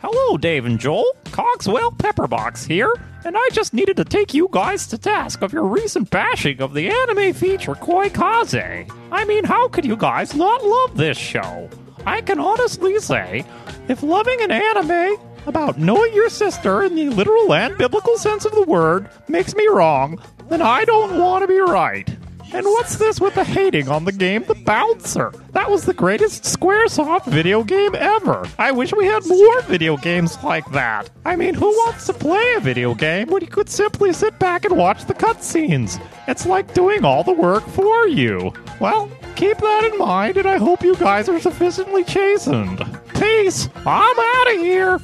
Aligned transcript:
Hello, 0.00 0.38
Dave 0.38 0.64
and 0.64 0.78
Joel. 0.78 1.12
Cogswell 1.32 1.90
Pepperbox 1.90 2.64
here, 2.64 2.94
and 3.24 3.36
I 3.36 3.48
just 3.52 3.74
needed 3.74 3.96
to 3.96 4.04
take 4.04 4.32
you 4.32 4.48
guys 4.52 4.86
to 4.86 4.96
task 4.96 5.42
of 5.42 5.52
your 5.52 5.64
recent 5.64 6.08
bashing 6.08 6.60
of 6.60 6.72
the 6.72 6.88
anime 6.88 7.32
feature 7.32 7.74
Koi 7.74 8.08
Kaze. 8.08 8.86
I 9.10 9.24
mean, 9.24 9.42
how 9.42 9.66
could 9.66 9.84
you 9.84 9.96
guys 9.96 10.36
not 10.36 10.62
love 10.62 10.96
this 10.96 11.18
show? 11.18 11.68
I 12.06 12.20
can 12.20 12.38
honestly 12.38 12.96
say, 13.00 13.44
if 13.88 14.04
loving 14.04 14.40
an 14.40 14.52
anime 14.52 15.16
about 15.46 15.78
knowing 15.78 16.14
your 16.14 16.28
sister 16.28 16.84
in 16.84 16.94
the 16.94 17.08
literal 17.08 17.52
and 17.52 17.76
biblical 17.76 18.16
sense 18.18 18.44
of 18.44 18.52
the 18.52 18.62
word 18.62 19.08
makes 19.26 19.56
me 19.56 19.66
wrong, 19.66 20.22
then 20.48 20.62
I 20.62 20.84
don't 20.84 21.18
want 21.18 21.42
to 21.42 21.48
be 21.48 21.58
right. 21.58 22.08
And 22.50 22.64
what's 22.64 22.96
this 22.96 23.20
with 23.20 23.34
the 23.34 23.44
hating 23.44 23.88
on 23.88 24.04
the 24.06 24.12
game 24.12 24.42
The 24.44 24.54
Bouncer? 24.54 25.32
That 25.52 25.70
was 25.70 25.84
the 25.84 25.92
greatest 25.92 26.44
Squaresoft 26.44 27.26
video 27.26 27.62
game 27.62 27.94
ever. 27.94 28.48
I 28.58 28.72
wish 28.72 28.94
we 28.94 29.04
had 29.04 29.26
more 29.26 29.60
video 29.62 29.98
games 29.98 30.42
like 30.42 30.68
that. 30.72 31.10
I 31.26 31.36
mean, 31.36 31.52
who 31.52 31.68
wants 31.68 32.06
to 32.06 32.14
play 32.14 32.54
a 32.56 32.60
video 32.60 32.94
game 32.94 33.28
when 33.28 33.42
you 33.42 33.48
could 33.48 33.68
simply 33.68 34.14
sit 34.14 34.38
back 34.38 34.64
and 34.64 34.76
watch 34.78 35.04
the 35.04 35.14
cutscenes? 35.14 36.00
It's 36.26 36.46
like 36.46 36.72
doing 36.72 37.04
all 37.04 37.22
the 37.22 37.32
work 37.32 37.66
for 37.68 38.08
you. 38.08 38.52
Well, 38.80 39.10
keep 39.36 39.58
that 39.58 39.90
in 39.92 39.98
mind, 39.98 40.38
and 40.38 40.46
I 40.46 40.56
hope 40.56 40.82
you 40.82 40.96
guys 40.96 41.28
are 41.28 41.40
sufficiently 41.40 42.02
chastened. 42.02 42.82
Peace! 43.14 43.68
I'm 43.84 44.18
out 44.18 44.54
of 44.54 44.60
here! 44.60 45.00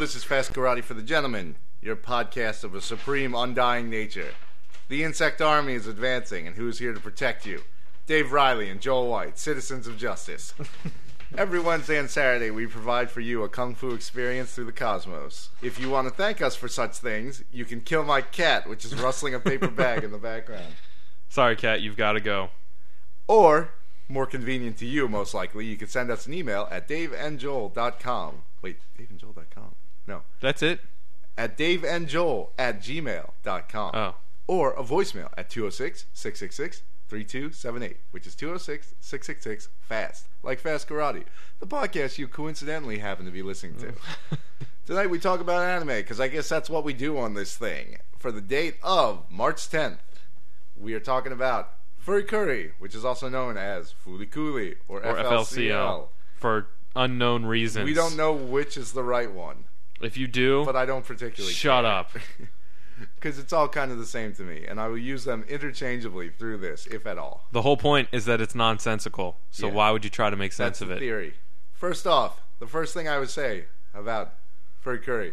This 0.00 0.16
is 0.16 0.24
Fast 0.24 0.54
Karate 0.54 0.82
for 0.82 0.94
the 0.94 1.02
Gentlemen, 1.02 1.56
your 1.82 1.94
podcast 1.94 2.64
of 2.64 2.74
a 2.74 2.80
supreme, 2.80 3.34
undying 3.34 3.90
nature. 3.90 4.30
The 4.88 5.04
insect 5.04 5.42
army 5.42 5.74
is 5.74 5.86
advancing, 5.86 6.46
and 6.46 6.56
who 6.56 6.68
is 6.68 6.78
here 6.78 6.94
to 6.94 7.00
protect 7.00 7.44
you? 7.44 7.64
Dave 8.06 8.32
Riley 8.32 8.70
and 8.70 8.80
Joel 8.80 9.08
White, 9.08 9.38
citizens 9.38 9.86
of 9.86 9.98
justice. 9.98 10.54
Every 11.36 11.60
Wednesday 11.60 11.98
and 11.98 12.08
Saturday, 12.08 12.50
we 12.50 12.66
provide 12.66 13.10
for 13.10 13.20
you 13.20 13.42
a 13.42 13.48
kung 13.50 13.74
fu 13.74 13.90
experience 13.90 14.54
through 14.54 14.64
the 14.64 14.72
cosmos. 14.72 15.50
If 15.60 15.78
you 15.78 15.90
want 15.90 16.08
to 16.08 16.14
thank 16.14 16.40
us 16.40 16.56
for 16.56 16.66
such 16.66 16.96
things, 16.96 17.44
you 17.52 17.66
can 17.66 17.82
kill 17.82 18.02
my 18.02 18.22
cat, 18.22 18.66
which 18.66 18.86
is 18.86 18.94
rustling 18.94 19.34
a 19.34 19.38
paper 19.38 19.68
bag 19.68 20.02
in 20.02 20.12
the 20.12 20.18
background. 20.18 20.72
Sorry, 21.28 21.56
Cat, 21.56 21.82
you've 21.82 21.98
got 21.98 22.12
to 22.12 22.20
go. 22.20 22.48
Or, 23.28 23.72
more 24.08 24.24
convenient 24.24 24.78
to 24.78 24.86
you, 24.86 25.08
most 25.08 25.34
likely, 25.34 25.66
you 25.66 25.76
can 25.76 25.88
send 25.88 26.10
us 26.10 26.26
an 26.26 26.32
email 26.32 26.68
at 26.70 26.88
daveandjoel.com. 26.88 28.42
Wait, 28.62 28.78
daveandjoel.com? 28.98 29.74
No. 30.10 30.22
That's 30.40 30.60
it? 30.60 30.80
At 31.38 31.56
daveandjoel 31.56 32.48
at 32.58 32.80
gmail.com. 32.82 33.90
Oh. 33.94 34.14
Or 34.48 34.72
a 34.72 34.82
voicemail 34.82 35.30
at 35.38 35.48
206 35.48 36.06
666 36.12 36.82
3278, 37.08 37.96
which 38.10 38.26
is 38.26 38.34
206 38.34 38.94
666 39.00 39.68
FAST, 39.80 40.26
like 40.42 40.58
Fast 40.58 40.88
Karate, 40.88 41.24
the 41.60 41.66
podcast 41.66 42.18
you 42.18 42.26
coincidentally 42.26 42.98
happen 42.98 43.24
to 43.24 43.30
be 43.30 43.42
listening 43.42 43.76
to. 43.76 43.92
Tonight 44.86 45.10
we 45.10 45.20
talk 45.20 45.38
about 45.40 45.62
anime, 45.62 45.88
because 45.88 46.18
I 46.18 46.26
guess 46.26 46.48
that's 46.48 46.68
what 46.68 46.82
we 46.82 46.92
do 46.92 47.16
on 47.16 47.34
this 47.34 47.56
thing. 47.56 47.98
For 48.18 48.32
the 48.32 48.40
date 48.40 48.76
of 48.82 49.30
March 49.30 49.68
10th, 49.68 49.98
we 50.76 50.94
are 50.94 51.00
talking 51.00 51.30
about 51.30 51.74
Furikuri, 52.04 52.72
which 52.80 52.96
is 52.96 53.04
also 53.04 53.28
known 53.28 53.56
as 53.56 53.94
Fulikuli 54.04 54.76
or, 54.88 55.04
Or 55.04 55.14
FLCL. 55.14 56.08
For 56.34 56.66
unknown 56.96 57.44
reasons. 57.44 57.84
We 57.84 57.94
don't 57.94 58.16
know 58.16 58.32
which 58.32 58.76
is 58.76 58.92
the 58.92 59.04
right 59.04 59.30
one, 59.30 59.64
If 60.00 60.16
you 60.16 60.26
do, 60.26 60.64
but 60.64 60.76
I 60.76 60.86
don't 60.86 61.04
particularly 61.04 61.52
shut 61.54 61.84
up. 61.84 62.10
Because 63.14 63.38
it's 63.38 63.52
all 63.54 63.66
kind 63.66 63.90
of 63.90 63.96
the 63.98 64.04
same 64.04 64.34
to 64.34 64.42
me, 64.42 64.66
and 64.68 64.78
I 64.78 64.86
will 64.88 64.98
use 64.98 65.24
them 65.24 65.42
interchangeably 65.48 66.28
through 66.28 66.58
this, 66.58 66.86
if 66.86 67.06
at 67.06 67.16
all. 67.16 67.46
The 67.50 67.62
whole 67.62 67.78
point 67.78 68.08
is 68.12 68.26
that 68.26 68.42
it's 68.42 68.54
nonsensical. 68.54 69.38
So 69.50 69.68
Yeah. 69.68 69.72
why 69.72 69.90
would 69.90 70.04
you 70.04 70.10
try 70.10 70.28
to 70.28 70.36
make 70.36 70.52
sense 70.52 70.80
That's 70.80 70.82
of 70.82 70.90
it? 70.90 70.98
theory. 70.98 71.34
First 71.72 72.06
off, 72.06 72.42
the 72.58 72.66
first 72.66 72.92
thing 72.92 73.08
I 73.08 73.18
would 73.18 73.30
say 73.30 73.64
about 73.94 74.34
Furikuri 74.84 75.32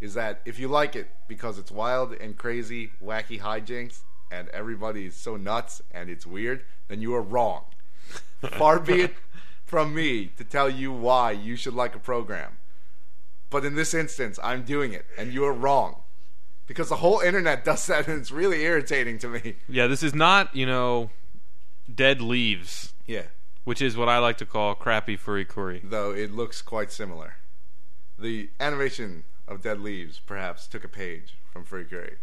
is 0.00 0.12
that 0.12 0.42
if 0.44 0.58
you 0.58 0.68
like 0.68 0.94
it 0.94 1.08
because 1.26 1.58
it's 1.58 1.70
wild 1.70 2.12
and 2.12 2.36
crazy, 2.36 2.90
wacky 3.02 3.40
hijinks, 3.40 4.00
and 4.30 4.48
everybody's 4.50 5.16
so 5.16 5.36
nuts 5.36 5.80
and 5.90 6.10
it's 6.10 6.26
weird, 6.26 6.64
then 6.88 7.00
you 7.00 7.14
are 7.14 7.22
wrong. 7.22 7.64
Far 8.58 8.78
be 8.78 9.00
it 9.02 9.14
from 9.64 9.94
me 9.94 10.26
to 10.36 10.44
tell 10.44 10.68
you 10.68 10.92
why 10.92 11.30
you 11.30 11.56
should 11.56 11.74
like 11.74 11.94
a 11.94 11.98
program. 11.98 12.58
But 13.50 13.64
in 13.64 13.74
this 13.76 13.94
instance, 13.94 14.38
I'm 14.42 14.64
doing 14.64 14.92
it, 14.92 15.06
and 15.18 15.32
you 15.32 15.44
are 15.44 15.52
wrong. 15.52 15.96
Because 16.66 16.88
the 16.88 16.96
whole 16.96 17.20
internet 17.20 17.64
does 17.64 17.86
that, 17.88 18.08
and 18.08 18.20
it's 18.20 18.30
really 18.30 18.62
irritating 18.62 19.18
to 19.18 19.28
me. 19.28 19.56
Yeah, 19.68 19.86
this 19.86 20.02
is 20.02 20.14
not, 20.14 20.54
you 20.56 20.66
know, 20.66 21.10
dead 21.92 22.20
leaves, 22.20 22.92
Yeah. 23.06 23.24
which 23.64 23.82
is 23.82 23.96
what 23.96 24.08
I 24.08 24.18
like 24.18 24.38
to 24.38 24.46
call 24.46 24.74
crappy 24.74 25.16
furikuri. 25.16 25.80
though 25.84 26.12
it 26.12 26.32
looks 26.32 26.62
quite 26.62 26.90
similar. 26.90 27.34
The 28.18 28.48
animation 28.60 29.24
of 29.48 29.60
Dead 29.62 29.80
Leaves 29.80 30.20
perhaps 30.24 30.66
took 30.66 30.84
a 30.84 30.88
page 30.88 31.34
from 31.52 31.64
Furry 31.64 31.84
Curry. 31.84 32.16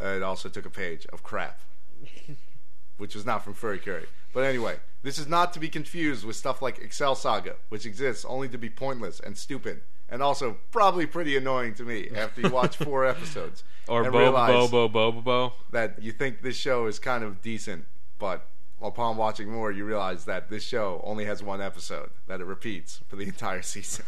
Uh, 0.00 0.08
it 0.08 0.22
also 0.22 0.48
took 0.48 0.64
a 0.66 0.70
page 0.70 1.06
of 1.12 1.22
crap, 1.24 1.58
which 2.98 3.14
was 3.14 3.24
not 3.26 3.42
from 3.44 3.54
Furry 3.54 3.78
Curry. 3.78 4.06
But 4.32 4.44
anyway, 4.44 4.76
this 5.02 5.18
is 5.18 5.26
not 5.26 5.52
to 5.54 5.58
be 5.60 5.68
confused 5.68 6.24
with 6.24 6.36
stuff 6.36 6.60
like 6.62 6.78
Excel 6.78 7.14
Saga, 7.14 7.56
which 7.70 7.86
exists 7.86 8.24
only 8.26 8.48
to 8.50 8.58
be 8.58 8.68
pointless 8.70 9.18
and 9.20 9.36
stupid 9.36 9.80
and 10.10 10.22
also 10.22 10.56
probably 10.70 11.06
pretty 11.06 11.36
annoying 11.36 11.74
to 11.74 11.82
me 11.84 12.08
after 12.14 12.40
you 12.40 12.48
watch 12.50 12.76
four 12.76 13.04
episodes 13.14 13.62
Or 13.88 14.02
and 14.04 14.12
Bo 14.12 14.18
realize 14.18 14.50
Bo 14.70 14.88
Bo 14.88 15.12
Bo 15.12 15.20
Bo. 15.20 15.52
that 15.70 16.02
you 16.02 16.12
think 16.12 16.42
this 16.42 16.56
show 16.56 16.86
is 16.86 16.98
kind 16.98 17.22
of 17.24 17.42
decent, 17.42 17.84
but 18.18 18.46
upon 18.80 19.16
watching 19.16 19.50
more, 19.50 19.70
you 19.72 19.84
realize 19.84 20.24
that 20.26 20.48
this 20.50 20.62
show 20.62 21.00
only 21.04 21.24
has 21.24 21.42
one 21.42 21.60
episode 21.60 22.10
that 22.26 22.40
it 22.40 22.44
repeats 22.46 23.00
for 23.08 23.16
the 23.16 23.24
entire 23.24 23.62
season. 23.74 24.04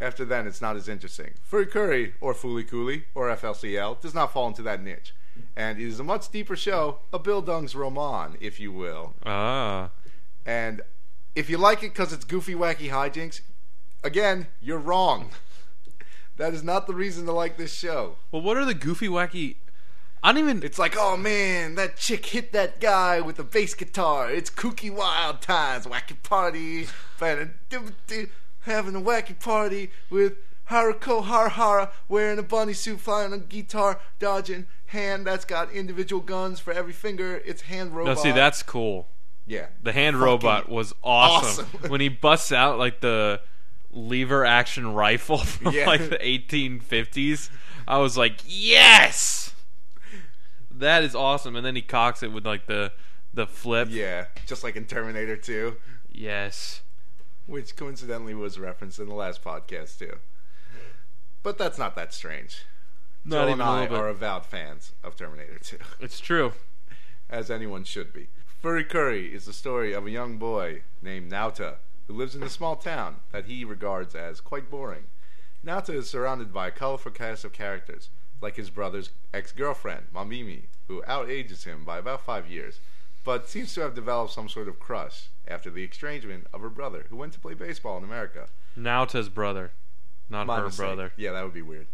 After 0.00 0.24
then, 0.24 0.46
it's 0.46 0.60
not 0.60 0.76
as 0.76 0.88
interesting. 0.88 1.34
Furikuri, 1.48 2.14
or 2.20 2.34
Fooly 2.34 2.66
Cooley, 2.68 3.04
or 3.14 3.28
FLCL, 3.28 4.00
does 4.00 4.12
not 4.14 4.32
fall 4.32 4.48
into 4.48 4.62
that 4.62 4.82
niche. 4.82 5.14
And 5.56 5.80
it 5.80 5.86
is 5.86 6.00
a 6.00 6.04
much 6.04 6.30
deeper 6.30 6.56
show, 6.56 6.98
a 7.12 7.18
Bildungsroman, 7.18 7.74
roman, 7.76 8.36
if 8.40 8.58
you 8.58 8.72
will. 8.72 9.14
Ah. 9.24 9.90
And 10.44 10.82
if 11.36 11.48
you 11.48 11.58
like 11.58 11.82
it 11.84 11.92
because 11.92 12.12
it's 12.12 12.24
goofy, 12.24 12.54
wacky 12.54 12.90
hijinks, 12.90 13.40
again, 14.04 14.46
you're 14.60 14.78
wrong. 14.78 15.30
that 16.36 16.54
is 16.54 16.62
not 16.62 16.86
the 16.86 16.94
reason 16.94 17.26
to 17.26 17.32
like 17.32 17.56
this 17.56 17.74
show. 17.74 18.16
Well, 18.30 18.42
what 18.42 18.56
are 18.56 18.64
the 18.64 18.74
goofy, 18.74 19.08
wacky? 19.08 19.56
I 20.22 20.32
don't 20.32 20.42
even. 20.42 20.62
It's 20.62 20.78
like, 20.78 20.94
oh 20.96 21.16
man, 21.16 21.74
that 21.74 21.96
chick 21.96 22.24
hit 22.26 22.52
that 22.52 22.80
guy 22.80 23.20
with 23.20 23.38
a 23.38 23.44
bass 23.44 23.74
guitar. 23.74 24.30
It's 24.30 24.48
kooky 24.48 24.90
wild 24.90 25.42
times, 25.42 25.86
wacky 25.86 26.22
party, 26.22 26.86
having 27.18 28.94
a 28.94 29.00
wacky 29.00 29.38
party 29.38 29.90
with 30.08 30.34
Haruko 30.70 31.24
Harahara 31.24 31.90
wearing 32.08 32.38
a 32.38 32.42
bunny 32.42 32.72
suit, 32.72 33.00
flying 33.00 33.34
a 33.34 33.38
guitar, 33.38 34.00
dodging 34.18 34.66
hand 34.86 35.26
that's 35.26 35.44
got 35.44 35.70
individual 35.72 36.22
guns 36.22 36.58
for 36.60 36.72
every 36.72 36.92
finger. 36.92 37.42
It's 37.44 37.62
hand 37.62 37.90
no, 37.90 37.98
robot. 37.98 38.18
see, 38.20 38.32
that's 38.32 38.62
cool. 38.62 39.08
yeah. 39.46 39.66
The 39.82 39.92
hand 39.92 40.14
Fucking 40.16 40.24
robot 40.24 40.68
was 40.70 40.94
awesome. 41.02 41.66
awesome. 41.74 41.90
when 41.90 42.00
he 42.00 42.08
busts 42.08 42.50
out 42.50 42.78
like 42.78 43.00
the 43.00 43.40
lever 43.94 44.44
action 44.44 44.92
rifle 44.92 45.38
from 45.44 45.72
Yeah. 45.72 45.86
like 45.86 46.08
the 46.10 46.18
1850s, 46.18 47.48
I 47.88 47.98
was 47.98 48.16
like, 48.18 48.40
yes, 48.46 49.54
that 50.70 51.04
is 51.04 51.14
awesome. 51.14 51.56
And 51.56 51.64
then 51.64 51.76
he 51.76 51.82
cocks 51.82 52.22
it 52.22 52.32
with 52.32 52.44
like 52.46 52.66
the 52.66 52.92
the 53.32 53.46
flip. 53.46 53.88
Yeah, 53.90 54.26
just 54.46 54.62
like 54.64 54.76
in 54.76 54.84
Terminator 54.86 55.36
2, 55.36 55.76
Yes. 56.12 56.82
which 57.46 57.74
coincidentally 57.76 58.34
was 58.34 58.58
referenced 58.58 58.98
in 58.98 59.08
the 59.08 59.14
last 59.14 59.42
podcast 59.42 59.98
too. 59.98 60.18
But 61.42 61.58
that's 61.58 61.78
not 61.78 61.94
that 61.96 62.14
strange. 62.14 62.64
Not 63.24 63.36
Joel 63.36 63.48
even 63.50 63.52
and 63.52 63.62
a 63.62 63.64
I 63.64 63.80
little 63.82 63.96
bit. 63.96 64.02
are 64.04 64.08
avowed 64.08 64.46
fans 64.46 64.92
of 65.02 65.16
Terminator 65.16 65.58
2. 65.58 65.76
It's 66.00 66.20
true. 66.20 66.52
as 67.30 67.50
anyone 67.50 67.84
should 67.84 68.12
be. 68.12 68.28
Furikuri 68.62 69.32
is 69.32 69.44
the 69.46 69.52
story 69.52 69.92
of 69.92 70.06
a 70.06 70.10
young 70.10 70.38
boy 70.38 70.82
named 71.02 71.30
Naota 71.32 71.76
who 72.06 72.14
lives 72.14 72.34
in 72.34 72.42
a 72.42 72.48
small 72.48 72.76
town 72.76 73.16
that 73.32 73.46
he 73.46 73.64
regards 73.64 74.14
as 74.14 74.40
quite 74.40 74.70
boring. 74.70 75.04
Naota 75.64 75.94
is 75.94 76.08
surrounded 76.10 76.52
by 76.52 76.68
a 76.68 76.72
colorful 76.72 77.10
cast 77.12 77.44
of 77.44 77.52
characters, 77.52 78.10
like 78.42 78.56
his 78.56 78.70
brother's 78.70 79.10
ex-girlfriend, 79.32 80.06
Mamimi, 80.14 80.64
who 80.88 81.02
outages 81.02 81.64
him 81.64 81.84
by 81.84 81.98
about 81.98 82.20
five 82.24 82.46
years, 82.50 82.80
but 83.24 83.48
seems 83.48 83.72
to 83.74 83.80
have 83.80 83.94
developed 83.94 84.32
some 84.34 84.48
sort 84.50 84.68
of 84.68 84.78
crush 84.78 85.28
after 85.48 85.70
the 85.70 85.84
estrangement 85.84 86.46
of 86.52 86.60
her 86.60 86.68
brother, 86.68 87.06
who 87.08 87.16
went 87.16 87.32
to 87.32 87.40
play 87.40 87.54
baseball 87.54 87.96
in 87.96 88.04
America. 88.04 88.48
Naota's 88.78 89.30
brother, 89.30 89.70
not 90.28 90.46
My 90.46 90.58
her 90.58 90.64
mistake. 90.66 90.84
brother. 90.86 91.12
Yeah, 91.16 91.32
that 91.32 91.42
would 91.44 91.54
be 91.54 91.62
weird. 91.62 91.86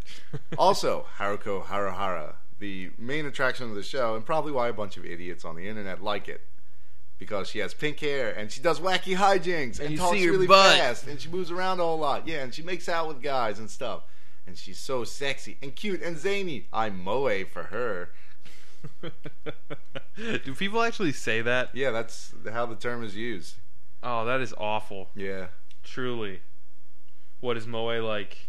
also, 0.58 1.06
Haruko 1.18 1.64
Haruhara, 1.66 2.34
the 2.58 2.90
main 2.98 3.26
attraction 3.26 3.68
of 3.68 3.76
the 3.76 3.82
show, 3.84 4.16
and 4.16 4.26
probably 4.26 4.50
why 4.50 4.68
a 4.68 4.72
bunch 4.72 4.96
of 4.96 5.04
idiots 5.04 5.44
on 5.44 5.54
the 5.54 5.68
internet 5.68 6.02
like 6.02 6.28
it. 6.28 6.40
Because 7.22 7.48
she 7.48 7.60
has 7.60 7.72
pink 7.72 8.00
hair 8.00 8.32
and 8.32 8.50
she 8.50 8.60
does 8.60 8.80
wacky 8.80 9.16
hijinks 9.16 9.78
and, 9.78 9.92
you 9.92 9.96
talks 9.96 10.20
really 10.20 10.48
butt. 10.48 10.76
fast 10.76 11.06
and 11.06 11.20
she 11.20 11.28
moves 11.28 11.52
around 11.52 11.78
a 11.78 11.84
whole 11.84 11.98
lot. 11.98 12.26
Yeah, 12.26 12.42
and 12.42 12.52
she 12.52 12.62
makes 12.62 12.88
out 12.88 13.06
with 13.06 13.22
guys 13.22 13.60
and 13.60 13.70
stuff. 13.70 14.02
And 14.44 14.58
she's 14.58 14.80
so 14.80 15.04
sexy 15.04 15.56
and 15.62 15.76
cute 15.76 16.02
and 16.02 16.18
zany. 16.18 16.66
I'm 16.72 17.02
moe 17.02 17.44
for 17.44 17.62
her. 17.64 18.10
Do 20.16 20.54
people 20.56 20.82
actually 20.82 21.12
say 21.12 21.42
that? 21.42 21.70
Yeah, 21.74 21.92
that's 21.92 22.34
how 22.50 22.66
the 22.66 22.74
term 22.74 23.04
is 23.04 23.14
used. 23.14 23.54
Oh, 24.02 24.24
that 24.24 24.40
is 24.40 24.52
awful. 24.58 25.10
Yeah. 25.14 25.46
Truly. 25.84 26.40
What 27.40 27.56
is 27.56 27.66
Moe 27.66 28.04
like? 28.04 28.48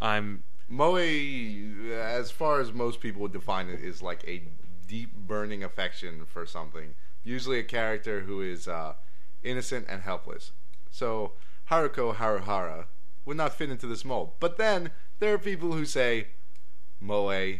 I'm 0.00 0.42
Moe, 0.68 0.96
as 0.96 2.30
far 2.30 2.60
as 2.60 2.72
most 2.72 3.00
people 3.00 3.22
would 3.22 3.32
define 3.32 3.68
it, 3.68 3.80
is 3.80 4.02
like 4.02 4.22
a 4.26 4.42
deep 4.86 5.14
burning 5.14 5.64
affection 5.64 6.24
for 6.26 6.44
something. 6.44 6.94
Usually 7.24 7.58
a 7.58 7.64
character 7.64 8.20
who 8.20 8.40
is 8.40 8.66
uh, 8.66 8.94
innocent 9.42 9.86
and 9.88 10.02
helpless. 10.02 10.52
So 10.90 11.32
Haruko 11.70 12.14
Haruhara 12.16 12.86
would 13.24 13.36
not 13.36 13.54
fit 13.54 13.70
into 13.70 13.86
this 13.86 14.04
mold. 14.04 14.32
But 14.40 14.56
then 14.56 14.90
there 15.20 15.32
are 15.32 15.38
people 15.38 15.72
who 15.72 15.84
say 15.84 16.28
Moe 17.00 17.58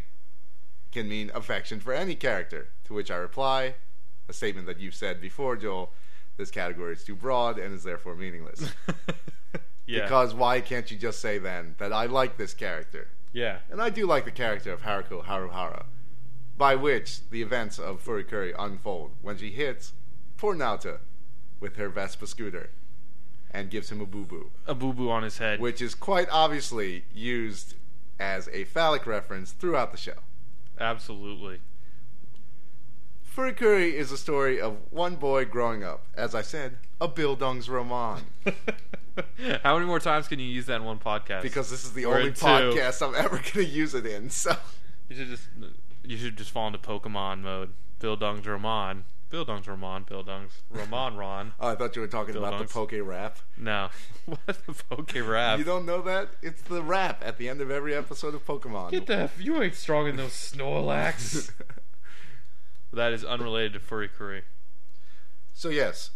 can 0.90 1.08
mean 1.08 1.30
affection 1.34 1.80
for 1.80 1.92
any 1.92 2.14
character. 2.14 2.68
To 2.84 2.94
which 2.94 3.10
I 3.10 3.16
reply, 3.16 3.74
a 4.28 4.32
statement 4.32 4.66
that 4.66 4.80
you've 4.80 4.94
said 4.94 5.20
before, 5.20 5.56
Joel. 5.56 5.92
This 6.36 6.50
category 6.50 6.94
is 6.94 7.04
too 7.04 7.14
broad 7.14 7.58
and 7.58 7.74
is 7.74 7.84
therefore 7.84 8.14
meaningless. 8.14 8.72
yeah. 9.86 10.02
Because 10.02 10.34
why 10.34 10.60
can't 10.60 10.90
you 10.90 10.96
just 10.96 11.20
say 11.20 11.38
then 11.38 11.74
that 11.78 11.92
I 11.92 12.06
like 12.06 12.36
this 12.36 12.54
character? 12.54 13.08
yeah. 13.32 13.58
And 13.70 13.80
I 13.80 13.90
do 13.90 14.06
like 14.06 14.24
the 14.24 14.30
character 14.30 14.72
of 14.72 14.82
Haruko 14.82 15.24
Haruhara, 15.24 15.84
by 16.56 16.74
which 16.76 17.28
the 17.30 17.42
events 17.42 17.78
of 17.78 18.04
Furikuri 18.04 18.54
unfold 18.58 19.12
when 19.22 19.36
she 19.38 19.50
hits 19.50 19.92
poor 20.36 20.54
Naota 20.54 20.98
with 21.60 21.76
her 21.76 21.88
Vespa 21.88 22.26
scooter 22.26 22.70
and 23.50 23.70
gives 23.70 23.90
him 23.90 24.00
a 24.00 24.06
boo 24.06 24.24
boo, 24.24 24.50
A 24.66 24.74
boo 24.74 24.92
boo 24.92 25.10
on 25.10 25.22
his 25.22 25.38
head. 25.38 25.60
which 25.60 25.80
is 25.82 25.94
quite 25.94 26.28
obviously 26.30 27.04
used 27.14 27.74
as 28.18 28.48
a 28.52 28.64
phallic 28.64 29.06
reference 29.06 29.52
throughout 29.52 29.92
the 29.92 29.98
show. 29.98 30.14
Absolutely. 30.80 31.60
Furikuri 33.34 33.92
is 33.94 34.12
a 34.12 34.18
story 34.18 34.60
of 34.60 34.76
one 34.90 35.16
boy 35.16 35.44
growing 35.44 35.82
up, 35.82 36.04
as 36.14 36.34
I 36.34 36.42
said, 36.42 36.76
a 37.00 37.08
Bildungsroman. 37.08 38.20
How 39.62 39.74
many 39.74 39.86
more 39.86 40.00
times 40.00 40.28
can 40.28 40.38
you 40.38 40.46
use 40.46 40.66
that 40.66 40.76
in 40.76 40.84
one 40.84 40.98
podcast? 40.98 41.42
Because 41.42 41.70
this 41.70 41.84
is 41.84 41.92
the 41.92 42.04
Or 42.04 42.18
only 42.18 42.32
podcast 42.32 43.06
I'm 43.06 43.14
ever 43.14 43.36
going 43.36 43.42
to 43.52 43.64
use 43.64 43.94
it 43.94 44.04
in, 44.06 44.28
so. 44.30 44.54
you 45.08 45.16
should 45.16 45.28
just 45.28 45.44
you 46.04 46.16
should 46.16 46.36
just 46.36 46.50
fall 46.50 46.66
into 46.66 46.78
Pokemon 46.78 47.40
mode. 47.42 47.70
Bill 47.98 48.16
Dung's 48.16 48.46
Roman. 48.46 49.04
Bill 49.30 49.44
Dung's 49.44 49.66
Roman. 49.66 50.02
Bill 50.02 50.22
Dung's 50.22 50.62
Roman 50.70 51.16
Ron. 51.16 51.52
Oh, 51.60 51.68
I 51.68 51.74
thought 51.74 51.94
you 51.96 52.02
were 52.02 52.08
talking 52.08 52.36
about 52.36 52.58
the. 52.58 52.64
Poke 52.66 52.92
Rap. 53.02 53.38
No. 53.56 53.88
What's 54.26 54.58
the 54.66 54.74
Poke 54.90 55.12
Rap? 55.26 55.58
You 55.58 55.64
don't 55.64 55.86
know 55.86 56.02
that? 56.02 56.30
It's 56.42 56.60
the 56.62 56.82
rap 56.82 57.22
at 57.24 57.38
the 57.38 57.48
end 57.48 57.60
of 57.60 57.70
every 57.70 57.94
episode 57.94 58.34
of 58.34 58.44
Pokemon. 58.46 58.90
Get 58.90 59.06
the 59.06 59.16
f- 59.22 59.40
you 59.40 59.62
ain't 59.62 59.74
strong 59.74 60.06
in 60.08 60.16
those 60.16 60.32
Snorlax. 60.32 61.50
that 62.92 63.12
is 63.12 63.24
unrelated 63.24 63.72
to 63.74 63.80
furry 63.80 64.08
Furikuri. 64.08 64.42
so 65.54 65.68
yes, 65.70 66.10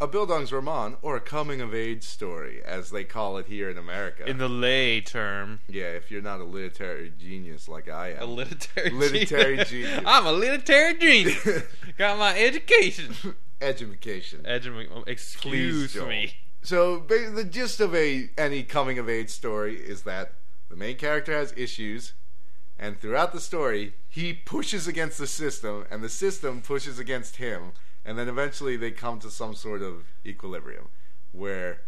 a 0.00 0.06
Bildungsroman 0.06 0.96
or 1.00 1.16
a 1.16 1.20
coming 1.20 1.60
of 1.60 1.74
age 1.74 2.02
story, 2.02 2.60
as 2.64 2.90
they 2.90 3.02
call 3.04 3.38
it 3.38 3.46
here 3.46 3.70
in 3.70 3.78
America. 3.78 4.28
In 4.28 4.38
the 4.38 4.48
lay 4.48 5.00
term, 5.00 5.60
yeah, 5.68 5.84
if 5.86 6.10
you're 6.10 6.20
not 6.22 6.40
a 6.40 6.44
literary 6.44 7.12
genius 7.18 7.66
like 7.68 7.88
I 7.88 8.10
am. 8.12 8.22
a 8.22 8.26
literary 8.26 8.90
Literary 9.10 9.64
genius. 9.64 10.02
I'm 10.06 10.26
a 10.26 10.32
literary 10.32 10.98
genius. 10.98 11.62
Got 11.98 12.18
my 12.18 12.38
education. 12.38 13.14
Education. 13.60 14.40
Edu- 14.46 15.06
excuse 15.08 15.94
Joel. 15.94 16.08
me. 16.08 16.34
So 16.62 16.98
the 17.08 17.44
gist 17.48 17.80
of 17.80 17.94
a 17.94 18.28
any 18.36 18.64
coming 18.64 18.98
of 18.98 19.08
age 19.08 19.30
story 19.30 19.76
is 19.76 20.02
that 20.02 20.32
the 20.68 20.76
main 20.76 20.96
character 20.96 21.32
has 21.32 21.54
issues, 21.56 22.12
and 22.78 23.00
throughout 23.00 23.32
the 23.32 23.40
story 23.40 23.94
he 24.08 24.32
pushes 24.34 24.86
against 24.86 25.16
the 25.18 25.26
system, 25.28 25.86
and 25.90 26.02
the 26.02 26.08
system 26.08 26.60
pushes 26.60 26.98
against 26.98 27.36
him, 27.36 27.72
and 28.06 28.16
then 28.16 28.28
eventually 28.28 28.76
they 28.76 28.92
come 28.92 29.18
to 29.18 29.30
some 29.30 29.54
sort 29.54 29.82
of 29.82 30.04
equilibrium, 30.24 30.88
where, 31.32 31.80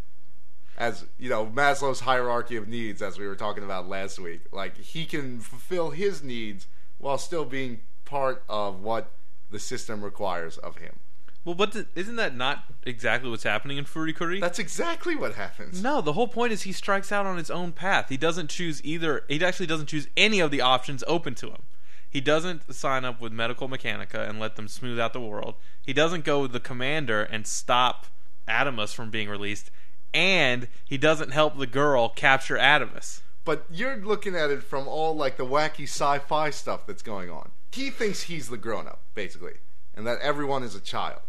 as 0.76 1.06
you 1.18 1.30
know, 1.30 1.46
Maslow's 1.46 2.00
hierarchy 2.00 2.56
of 2.56 2.68
needs, 2.68 3.00
as 3.00 3.18
we 3.18 3.26
were 3.26 3.36
talking 3.36 3.64
about 3.64 3.88
last 3.88 4.18
week, 4.18 4.40
like 4.52 4.76
he 4.76 5.06
can 5.06 5.40
fulfill 5.40 5.90
his 5.90 6.22
needs 6.22 6.66
while 6.98 7.16
still 7.16 7.44
being 7.44 7.80
part 8.04 8.42
of 8.48 8.82
what 8.82 9.12
the 9.50 9.58
system 9.58 10.02
requires 10.02 10.58
of 10.58 10.76
him. 10.78 10.98
Well, 11.44 11.54
but 11.54 11.74
isn't 11.94 12.16
that 12.16 12.36
not 12.36 12.64
exactly 12.84 13.30
what's 13.30 13.44
happening 13.44 13.78
in 13.78 13.84
Furikuri? 13.84 14.40
That's 14.40 14.58
exactly 14.58 15.14
what 15.14 15.34
happens. 15.34 15.82
No, 15.82 16.00
the 16.02 16.12
whole 16.12 16.28
point 16.28 16.52
is 16.52 16.62
he 16.62 16.72
strikes 16.72 17.10
out 17.10 17.24
on 17.24 17.38
his 17.38 17.50
own 17.50 17.72
path. 17.72 18.10
He 18.10 18.18
doesn't 18.18 18.50
choose 18.50 18.84
either. 18.84 19.24
He 19.28 19.42
actually 19.42 19.66
doesn't 19.66 19.86
choose 19.86 20.08
any 20.16 20.40
of 20.40 20.50
the 20.50 20.60
options 20.60 21.04
open 21.06 21.34
to 21.36 21.46
him. 21.46 21.62
He 22.10 22.20
doesn't 22.20 22.74
sign 22.74 23.04
up 23.04 23.20
with 23.20 23.32
Medical 23.32 23.68
Mechanica 23.68 24.28
and 24.28 24.40
let 24.40 24.56
them 24.56 24.68
smooth 24.68 24.98
out 24.98 25.12
the 25.12 25.20
world. 25.20 25.54
He 25.88 25.94
doesn't 25.94 26.26
go 26.26 26.42
with 26.42 26.52
the 26.52 26.60
commander 26.60 27.22
and 27.22 27.46
stop 27.46 28.08
Atomsk 28.46 28.94
from 28.94 29.08
being 29.10 29.30
released. 29.30 29.70
And 30.12 30.68
he 30.84 30.98
doesn't 30.98 31.30
help 31.30 31.56
the 31.56 31.66
girl 31.66 32.10
capture 32.10 32.58
Atomsk. 32.58 33.22
But 33.46 33.64
you're 33.70 33.96
looking 33.96 34.36
at 34.36 34.50
it 34.50 34.62
from 34.62 34.86
all 34.86 35.16
like 35.16 35.38
the 35.38 35.46
wacky 35.46 35.84
sci-fi 35.84 36.50
stuff 36.50 36.86
that's 36.86 37.00
going 37.00 37.30
on. 37.30 37.52
He 37.72 37.88
thinks 37.88 38.24
he's 38.24 38.50
the 38.50 38.58
grown-up, 38.58 39.00
basically, 39.14 39.54
and 39.96 40.06
that 40.06 40.18
everyone 40.20 40.62
is 40.62 40.74
a 40.74 40.80
child. 40.80 41.22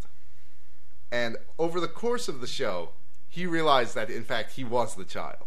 And 1.10 1.38
over 1.58 1.80
the 1.80 1.88
course 1.88 2.28
of 2.28 2.42
the 2.42 2.46
show, 2.46 2.90
he 3.30 3.46
realized 3.46 3.94
that 3.94 4.10
in 4.10 4.24
fact 4.24 4.56
he 4.56 4.64
was 4.64 4.94
the 4.94 5.06
child. 5.06 5.46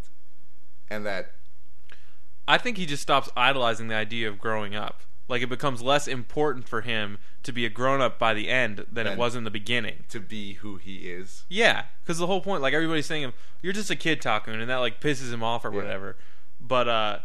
and 0.90 1.06
that 1.06 1.34
I 2.48 2.58
think 2.58 2.78
he 2.78 2.86
just 2.86 3.04
stops 3.04 3.30
idolizing 3.38 3.88
the 3.88 3.96
idea 3.96 4.28
of 4.30 4.40
growing 4.40 4.76
up. 4.76 5.02
Like 5.34 5.42
it 5.42 5.50
becomes 5.50 5.82
less 5.82 6.08
important 6.08 6.70
for 6.70 6.82
him 6.82 7.18
to 7.42 7.52
be 7.52 7.66
a 7.66 7.70
grown 7.70 8.02
up 8.02 8.20
by 8.20 8.36
the 8.36 8.50
end 8.50 8.86
than 8.92 9.08
it 9.08 9.12
Than- 9.12 9.18
was 9.18 9.36
in 9.36 9.46
the 9.46 9.50
beginning. 9.52 10.04
to 10.10 10.20
be 10.20 10.54
who 10.54 10.78
he 10.78 11.10
is. 11.12 11.44
Yeah, 11.50 11.86
because 12.04 12.20
the 12.20 12.28
whole 12.28 12.40
point, 12.40 12.62
like 12.62 12.76
everybody's 12.76 13.08
saying, 13.08 13.24
him, 13.24 13.34
you're 13.64 13.74
just 13.74 13.90
a 13.90 13.96
kid 13.96 14.22
talking, 14.22 14.54
and 14.54 14.70
that 14.70 14.76
like 14.78 15.02
pisses 15.02 15.34
him 15.34 15.42
off 15.42 15.66
or 15.66 15.72
whatever. 15.72 16.16
But 16.62 16.88
uh, 16.88 17.20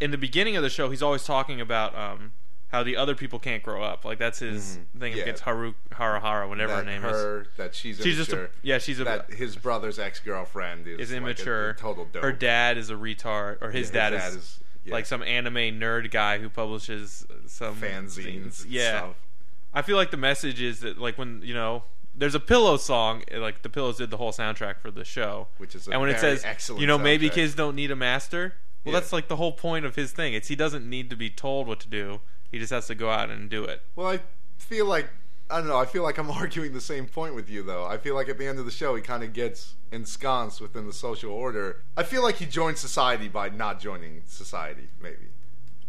in 0.00 0.12
the 0.12 0.16
beginning 0.18 0.56
of 0.56 0.62
the 0.62 0.70
show, 0.70 0.88
he's 0.88 1.02
always 1.02 1.24
talking 1.24 1.60
about 1.60 1.94
um, 1.94 2.32
how 2.68 2.82
the 2.82 2.96
other 2.96 3.14
people 3.14 3.38
can't 3.38 3.62
grow 3.62 3.82
up. 3.82 4.04
Like 4.06 4.18
that's 4.18 4.38
his 4.38 4.78
thing 4.98 5.10
Mm-hmm. 5.12 5.16
Yeah. 5.18 5.22
against 5.24 5.42
Haru 5.42 5.74
Harahara, 5.92 6.48
whatever 6.48 6.72
her 6.76 6.78
that 6.82 6.86
name 6.86 7.04
is. 7.04 7.10
her, 7.12 7.46
that 7.58 7.74
she's 7.74 8.00
She's 8.00 8.16
just 8.16 8.30
immature. 8.30 8.46
a 8.46 8.50
yeah, 8.62 8.78
she's 8.78 8.98
a 8.98 9.04
that 9.04 9.30
his 9.30 9.56
brother's 9.56 9.98
ex 9.98 10.20
girlfriend 10.20 10.86
is, 10.88 10.98
is 11.00 11.10
like 11.10 11.14
a- 11.14 11.22
immature. 11.22 11.70
a 11.70 11.74
total 11.76 12.06
dope. 12.06 12.22
Her 12.22 12.32
dad 12.32 12.78
is 12.78 12.88
a 12.88 12.94
retard, 12.94 13.60
or 13.60 13.70
his, 13.70 13.90
Yeah, 13.90 14.10
dad, 14.10 14.12
his 14.14 14.22
is, 14.24 14.32
dad 14.32 14.38
is- 14.38 14.60
yeah. 14.84 14.92
like 14.92 15.06
some 15.06 15.22
anime 15.22 15.54
nerd 15.80 16.10
guy 16.10 16.38
who 16.38 16.48
publishes 16.48 17.26
some 17.46 17.76
fanzines. 17.76 18.64
Yeah, 18.68 18.98
stuff. 18.98 19.16
I 19.74 19.82
feel 19.82 19.96
like 19.96 20.10
the 20.10 20.16
message 20.16 20.60
is 20.60 20.80
that 20.80 20.98
like 20.98 21.18
when 21.18 21.40
you 21.42 21.54
know 21.54 21.84
there's 22.14 22.34
a 22.34 22.40
Pillow 22.40 22.76
song, 22.76 23.22
eh, 23.30 23.38
like 23.38 23.62
the 23.62 23.70
Pillows 23.70 23.96
did 23.98 24.10
the 24.10 24.16
whole 24.18 24.32
soundtrack 24.32 24.78
for 24.80 24.90
the 24.90 25.04
show, 25.04 25.48
Which 25.58 25.74
is 25.74 25.88
a 25.88 25.92
and 25.92 26.00
when 26.00 26.10
it 26.10 26.20
says 26.20 26.44
excellent 26.44 26.80
you 26.80 26.86
know 26.86 26.98
maybe 26.98 27.28
soundtrack. 27.28 27.34
kids 27.34 27.54
don't 27.54 27.74
need 27.76 27.90
a 27.90 27.96
master. 27.96 28.54
Well, 28.84 28.92
Yeah. 28.92 29.00
that's 29.00 29.12
like 29.12 29.28
the 29.28 29.36
whole 29.36 29.52
point 29.52 29.84
of 29.86 29.94
his 29.96 30.12
thing. 30.12 30.34
It's 30.34 30.48
he 30.48 30.56
doesn't 30.56 30.88
need 30.88 31.08
to 31.10 31.16
be 31.16 31.30
told 31.30 31.66
what 31.68 31.80
to 31.80 31.88
do. 31.88 32.20
He 32.50 32.58
just 32.58 32.70
has 32.72 32.86
to 32.88 32.94
go 32.94 33.08
out 33.10 33.30
and 33.30 33.48
do 33.48 33.64
it. 33.64 33.82
Well, 33.96 34.08
I 34.08 34.20
feel 34.58 34.84
like 34.86 35.08
I 35.52 35.58
don't 35.58 35.68
know. 35.68 35.78
I 35.78 35.86
feel 35.86 36.02
like 36.02 36.18
I'm 36.18 36.30
arguing 36.42 36.72
the 36.72 36.80
same 36.80 37.06
point 37.06 37.34
with 37.34 37.50
you, 37.50 37.62
though. 37.62 37.84
I 37.84 37.98
feel 37.98 38.14
like 38.14 38.28
at 38.28 38.38
the 38.38 38.46
end 38.46 38.58
of 38.58 38.64
the 38.64 38.70
show, 38.70 38.94
he 38.96 39.02
kind 39.02 39.22
of 39.22 39.32
gets 39.32 39.74
ensconced 39.92 40.60
within 40.60 40.86
the 40.86 40.92
social 40.92 41.30
order. 41.30 41.82
I 41.96 42.02
feel 42.02 42.22
like 42.22 42.36
he 42.36 42.46
joins 42.46 42.80
society 42.80 43.28
by 43.28 43.50
not 43.50 43.78
joining 43.80 44.22
society. 44.26 44.88
Maybe 45.00 45.28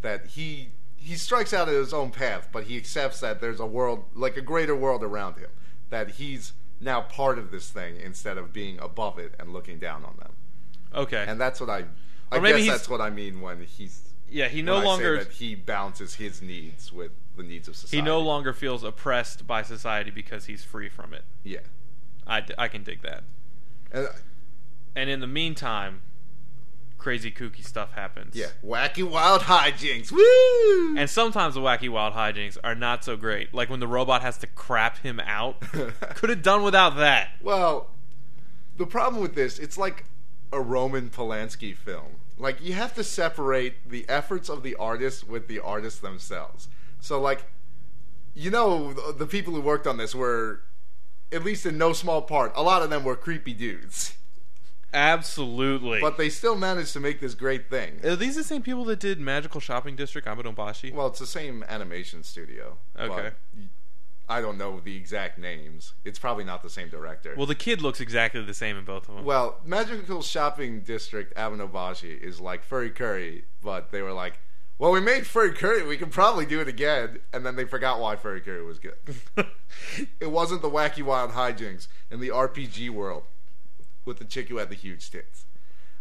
that 0.02 0.28
he 0.28 0.70
he 0.96 1.16
strikes 1.16 1.54
out 1.54 1.68
at 1.68 1.74
his 1.74 1.94
own 1.94 2.12
path, 2.12 2.50
but 2.52 2.66
he 2.66 2.78
accepts 2.78 3.20
that 3.22 3.42
there's 3.42 3.60
a 3.60 3.66
world, 3.66 4.06
like 4.14 4.38
a 4.38 4.42
greater 4.42 4.76
world 4.76 5.04
around 5.04 5.38
him. 5.38 5.50
That 5.90 6.12
he's 6.12 6.54
now 6.80 7.02
part 7.02 7.40
of 7.40 7.52
this 7.52 7.70
thing 7.70 7.98
instead 7.98 8.38
of 8.38 8.54
being 8.54 8.80
above 8.80 9.18
it 9.18 9.34
and 9.40 9.52
looking 9.52 9.80
down 9.80 10.04
on 10.06 10.16
them. 10.20 10.34
Okay, 10.94 11.26
And 11.28 11.40
that's 11.42 11.60
what 11.60 11.70
I. 11.70 11.86
I 12.32 12.40
guess 12.40 12.68
that's 12.68 12.90
what 12.90 13.02
I 13.02 13.10
mean 13.10 13.42
when 13.42 13.64
he's. 13.64 14.14
yeah, 14.30 14.48
he 14.48 14.62
no 14.62 14.74
when 14.76 14.82
I 14.82 14.84
say 14.84 14.90
longer 14.90 15.18
that 15.24 15.32
he 15.34 15.56
balances 15.56 16.16
his 16.16 16.42
needs 16.42 16.92
with 16.92 17.12
the 17.36 17.44
needs 17.44 17.68
of 17.68 17.76
society. 17.76 17.98
he 17.98 18.02
no 18.02 18.20
longer 18.20 18.54
feels 18.54 18.84
oppressed 18.84 19.48
by 19.48 19.62
society 19.64 20.12
because 20.12 20.46
he's 20.46 20.64
free 20.64 20.90
from 20.90 21.14
it. 21.14 21.24
Yeah. 21.44 21.60
I, 22.28 22.42
d- 22.42 22.54
I 22.58 22.68
can 22.68 22.84
dig 22.84 23.02
that. 23.02 23.24
And, 23.92 24.08
And 24.96 25.10
in 25.10 25.20
the 25.20 25.28
meantime, 25.28 26.02
crazy 26.98 27.32
kooky 27.32 27.66
stuff 27.66 27.94
happens. 27.94 28.36
Yeah, 28.36 28.48
wacky 28.66 29.04
wild 29.04 29.42
hijinks. 29.42 30.12
Woo! 30.12 30.98
And 30.98 31.10
sometimes 31.10 31.56
the 31.56 31.60
wacky 31.62 31.90
wild 31.90 32.14
hijinks 32.14 32.58
are 32.64 32.76
not 32.76 33.04
so 33.04 33.18
great. 33.18 33.54
Like 33.54 33.70
when 33.70 33.80
the 33.82 33.88
robot 33.88 34.22
has 34.22 34.38
to 34.40 34.48
crap 34.48 35.00
him 35.00 35.20
out. 35.20 35.60
Could 36.16 36.30
have 36.30 36.42
done 36.44 36.64
without 36.64 36.96
that. 36.98 37.32
well, 37.42 37.90
the 38.78 38.86
problem 38.88 39.22
with 39.22 39.36
this, 39.36 39.60
it's 39.60 39.78
like 39.78 40.06
a 40.52 40.60
Roman 40.62 41.10
Polanski 41.10 41.76
film. 41.76 42.14
Like 42.38 42.62
you 42.62 42.74
have 42.74 42.96
to 42.96 43.04
separate 43.04 43.88
the 43.90 44.08
efforts 44.10 44.50
of 44.50 44.64
the 44.64 44.76
artist 44.76 45.28
with 45.28 45.48
the 45.48 45.60
artists 45.60 46.00
themselves. 46.00 46.68
So 47.04 47.20
like, 47.20 47.44
you 48.34 48.50
know, 48.50 48.94
the, 48.94 49.14
the 49.20 49.26
people 49.26 49.54
who 49.54 49.60
worked 49.60 49.86
on 49.86 49.98
this 49.98 50.16
were, 50.16 50.62
at 51.34 51.44
least 51.44 51.66
in 51.66 51.78
no 51.78 51.92
small 51.92 52.22
part, 52.22 52.54
a 52.56 52.64
lot 52.64 52.82
of 52.82 52.90
them 52.90 53.04
were 53.04 53.18
creepy 53.18 53.54
dudes. 53.54 54.14
Absolutely. 54.94 56.00
But 56.00 56.18
they 56.18 56.30
still 56.30 56.56
managed 56.56 56.94
to 56.94 57.02
make 57.02 57.20
this 57.20 57.36
great 57.36 57.70
thing. 57.70 58.00
are 58.06 58.16
these 58.16 58.38
the 58.38 58.44
same 58.44 58.62
people 58.62 58.86
that 58.86 59.02
did 59.02 59.20
Magical 59.20 59.60
Shopping 59.60 59.98
District, 59.98 60.26
Amadon 60.26 60.56
Well, 60.94 61.08
it's 61.08 61.20
the 61.20 61.28
same 61.28 61.66
animation 61.68 62.24
studio. 62.24 62.78
Okay. 62.98 63.32
I 64.30 64.40
don't 64.40 64.58
know 64.58 64.80
the 64.80 64.96
exact 64.96 65.38
names. 65.38 65.94
It's 66.06 66.18
probably 66.18 66.46
not 66.46 66.64
the 66.64 66.70
same 66.70 66.88
director. 66.88 67.34
Well, 67.36 67.48
the 67.48 67.56
kid 67.56 67.82
looks 67.82 68.00
exactly 68.00 68.42
the 68.42 68.54
same 68.54 68.78
in 68.78 68.86
both 68.86 69.10
of 69.10 69.16
them. 69.16 69.26
Well, 69.26 69.60
Magical 69.66 70.22
Shopping 70.22 70.80
District 70.82 71.36
Abenobashi 71.36 72.18
is 72.18 72.40
like 72.40 72.64
Furry 72.64 72.92
Curry, 72.92 73.44
but 73.62 73.92
they 73.92 74.02
were 74.02 74.14
like, 74.14 74.40
well, 74.80 74.92
we 74.92 75.00
made 75.00 75.26
Furry 75.28 75.52
Curry, 75.54 75.86
we 75.86 75.98
can 75.98 76.10
probably 76.10 76.46
do 76.46 76.60
it 76.60 76.68
again. 76.68 77.20
And 77.32 77.46
then 77.46 77.56
they 77.56 77.66
forgot 77.66 78.00
why 78.00 78.16
Furry 78.16 78.42
Curry 78.42 78.64
was 78.66 78.80
good. 78.80 78.96
it 80.20 80.32
wasn't 80.32 80.62
the 80.62 80.70
wacky 80.70 81.04
wild 81.04 81.32
hijinks 81.32 81.88
in 82.12 82.20
the 82.20 82.30
RPG 82.30 82.90
world 82.90 83.24
with 84.06 84.18
the 84.20 84.26
chick 84.26 84.50
who 84.50 84.58
had 84.58 84.70
the 84.70 84.76
huge 84.76 85.10
tits. 85.10 85.46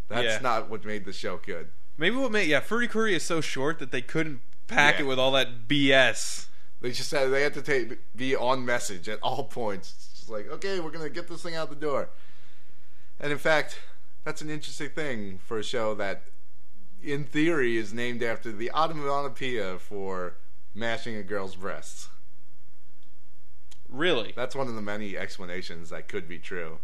That's 0.09 0.25
Yeah. 0.25 0.39
not 0.43 0.69
what 0.69 0.85
made 0.85 1.05
the 1.05 1.13
show 1.13 1.37
good. 1.39 1.69
Maybe 1.97 2.17
what 2.17 2.33
made 2.33 2.49
yeah, 2.49 2.61
Furry 2.61 2.89
Curry 2.89 3.15
is 3.15 3.23
so 3.23 3.41
short 3.41 3.79
that 3.79 3.93
they 3.93 4.03
couldn't 4.03 4.41
pack 4.67 4.97
Yeah. 4.97 5.03
it 5.03 5.09
with 5.09 5.19
all 5.19 5.33
that 5.33 5.69
BS. 5.69 6.47
They 6.81 6.91
just 6.91 7.09
said 7.11 7.31
they 7.31 7.43
had 7.43 7.55
to 7.55 7.63
take, 7.63 7.99
be 8.17 8.35
on 8.35 8.65
message 8.65 9.09
at 9.09 9.21
all 9.23 9.45
points. 9.45 9.93
It's 9.97 10.19
just 10.21 10.31
like, 10.31 10.49
okay, 10.51 10.81
we're 10.81 10.91
gonna 10.91 11.09
get 11.11 11.29
this 11.29 11.43
thing 11.43 11.55
out 11.55 11.71
the 11.71 11.77
door. 11.77 12.09
And 13.21 13.31
in 13.31 13.39
fact, 13.39 13.79
that's 14.25 14.43
an 14.43 14.51
interesting 14.51 14.89
thing 14.91 15.39
for 15.47 15.59
a 15.59 15.63
show 15.63 15.95
that, 15.95 16.25
in 17.03 17.25
theory, 17.25 17.77
is 17.77 17.93
named 17.93 18.23
after 18.23 18.53
the 18.53 18.71
onomatopoeia 18.73 19.79
for 19.79 20.35
mashing 20.75 21.17
a 21.17 21.23
girl's 21.23 21.57
breasts. 21.57 22.09
Really? 23.89 24.33
That's 24.35 24.55
one 24.55 24.69
of 24.69 24.75
the 24.75 24.83
many 24.83 25.17
explanations 25.17 25.91
that 25.91 26.09
could 26.09 26.29
be 26.29 26.39
true. 26.39 26.79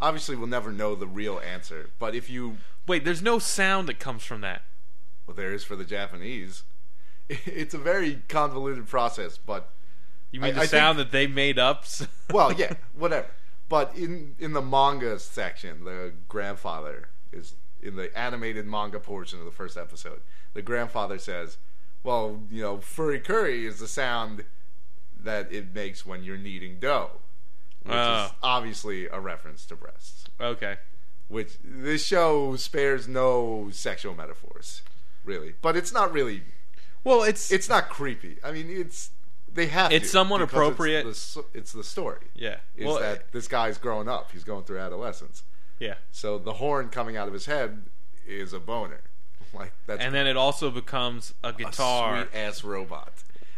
Obviously, 0.00 0.36
we'll 0.36 0.46
never 0.48 0.72
know 0.72 0.94
the 0.94 1.06
real 1.06 1.38
answer, 1.40 1.90
but 1.98 2.14
if 2.14 2.30
you, 2.30 2.56
Wait, 2.86 3.04
there's 3.04 3.20
no 3.22 3.38
sound 3.38 3.86
that 3.88 3.98
comes 3.98 4.24
from 4.24 4.40
that. 4.40 4.62
well, 5.26 5.34
there 5.36 5.52
is 5.52 5.64
for 5.64 5.76
the 5.76 5.84
Japanese. 5.84 6.62
It's 7.28 7.74
a 7.74 7.78
very 7.78 8.22
convoluted 8.28 8.88
process, 8.88 9.38
but 9.38 9.70
You 10.32 10.40
mean 10.40 10.52
I- 10.52 10.54
the 10.54 10.60
I 10.62 10.66
sound 10.66 10.98
that 10.98 11.12
they 11.12 11.26
made 11.28 11.58
up? 11.58 11.84
well, 12.32 12.52
yeah, 12.52 12.72
whatever. 12.94 13.28
But 13.68 13.94
in 13.94 14.34
in 14.40 14.52
the 14.52 14.62
manga 14.62 15.16
section, 15.20 15.84
the 15.84 16.12
grandfather 16.28 17.10
is 17.30 17.54
in 17.82 17.96
the 17.96 18.16
animated 18.18 18.66
manga 18.66 19.00
portion 19.00 19.38
of 19.38 19.44
the 19.44 19.50
first 19.50 19.76
episode. 19.76 20.20
The 20.54 20.62
grandfather 20.62 21.18
says, 21.18 21.58
"Well, 22.02 22.42
you 22.50 22.62
know, 22.62 22.80
furry 22.80 23.20
curry 23.20 23.66
is 23.66 23.78
the 23.78 23.88
sound 23.88 24.44
that 25.22 25.52
it 25.52 25.74
makes 25.74 26.04
when 26.06 26.22
you're 26.24 26.38
kneading 26.38 26.78
dough," 26.80 27.20
which 27.82 27.92
is 27.92 27.96
Oh. 27.98 28.34
obviously 28.42 29.06
a 29.06 29.20
reference 29.20 29.64
to 29.66 29.76
breasts. 29.76 30.24
okay. 30.40 30.78
Which 31.28 31.58
this 31.62 32.04
show 32.04 32.56
spares 32.56 33.06
no 33.06 33.70
sexual 33.72 34.14
metaphors, 34.16 34.82
really. 35.24 35.54
But 35.62 35.76
it's 35.76 35.92
not 35.92 36.12
really. 36.12 36.42
Well, 37.04 37.22
it's 37.22 37.52
It's 37.52 37.68
not 37.68 37.88
creepy. 37.88 38.38
I 38.42 38.50
mean, 38.50 38.68
it's 38.68 39.10
they 39.52 39.66
have. 39.66 39.92
It's 39.92 40.10
somewhat 40.10 40.42
appropriate. 40.42 41.06
It's 41.06 41.34
the, 41.34 41.44
it's 41.54 41.72
the 41.72 41.84
story 41.84 42.26
yeah. 42.34 42.58
is 42.76 42.86
well, 42.86 42.98
that 43.00 43.30
this 43.32 43.46
guy's 43.48 43.78
growing 43.78 44.08
up. 44.08 44.32
He's 44.32 44.42
going 44.44 44.64
through 44.64 44.78
adolescence. 44.80 45.44
Yeah. 45.80 45.94
So 46.12 46.38
the 46.38 46.54
horn 46.54 46.88
coming 46.88 47.16
out 47.16 47.26
of 47.26 47.34
his 47.34 47.46
head 47.46 47.82
is 48.26 48.52
a 48.52 48.60
boner. 48.60 49.00
Like 49.52 49.72
that's 49.84 50.00
And 50.00 50.14
then 50.14 50.28
it 50.28 50.36
also 50.36 50.70
becomes 50.70 51.34
a 51.42 51.52
guitar, 51.52 52.28
sweet 52.30 52.38
ass 52.40 52.62
robot 52.62 53.12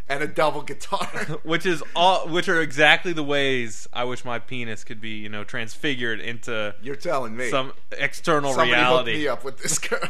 and 0.09 0.23
a 0.23 0.27
double 0.27 0.63
guitar. 0.63 1.07
which 1.43 1.67
is 1.67 1.83
all, 1.95 2.29
which 2.29 2.49
are 2.49 2.61
exactly 2.61 3.13
the 3.13 3.23
ways 3.23 3.87
I 3.93 4.05
wish 4.05 4.25
my 4.25 4.39
penis 4.39 4.85
could 4.85 5.01
be, 5.01 5.11
you 5.11 5.29
know, 5.29 5.45
transfigured 5.45 6.21
into 6.21 6.75
You're 6.83 6.97
telling 6.97 7.37
me 7.37 7.51
some 7.51 7.73
external 7.93 8.53
somebody 8.53 8.73
reality. 8.73 9.13
hooked 9.13 9.23
me 9.23 9.29
up 9.29 9.45
with 9.45 9.59
this 9.59 9.79
girl. 9.79 10.09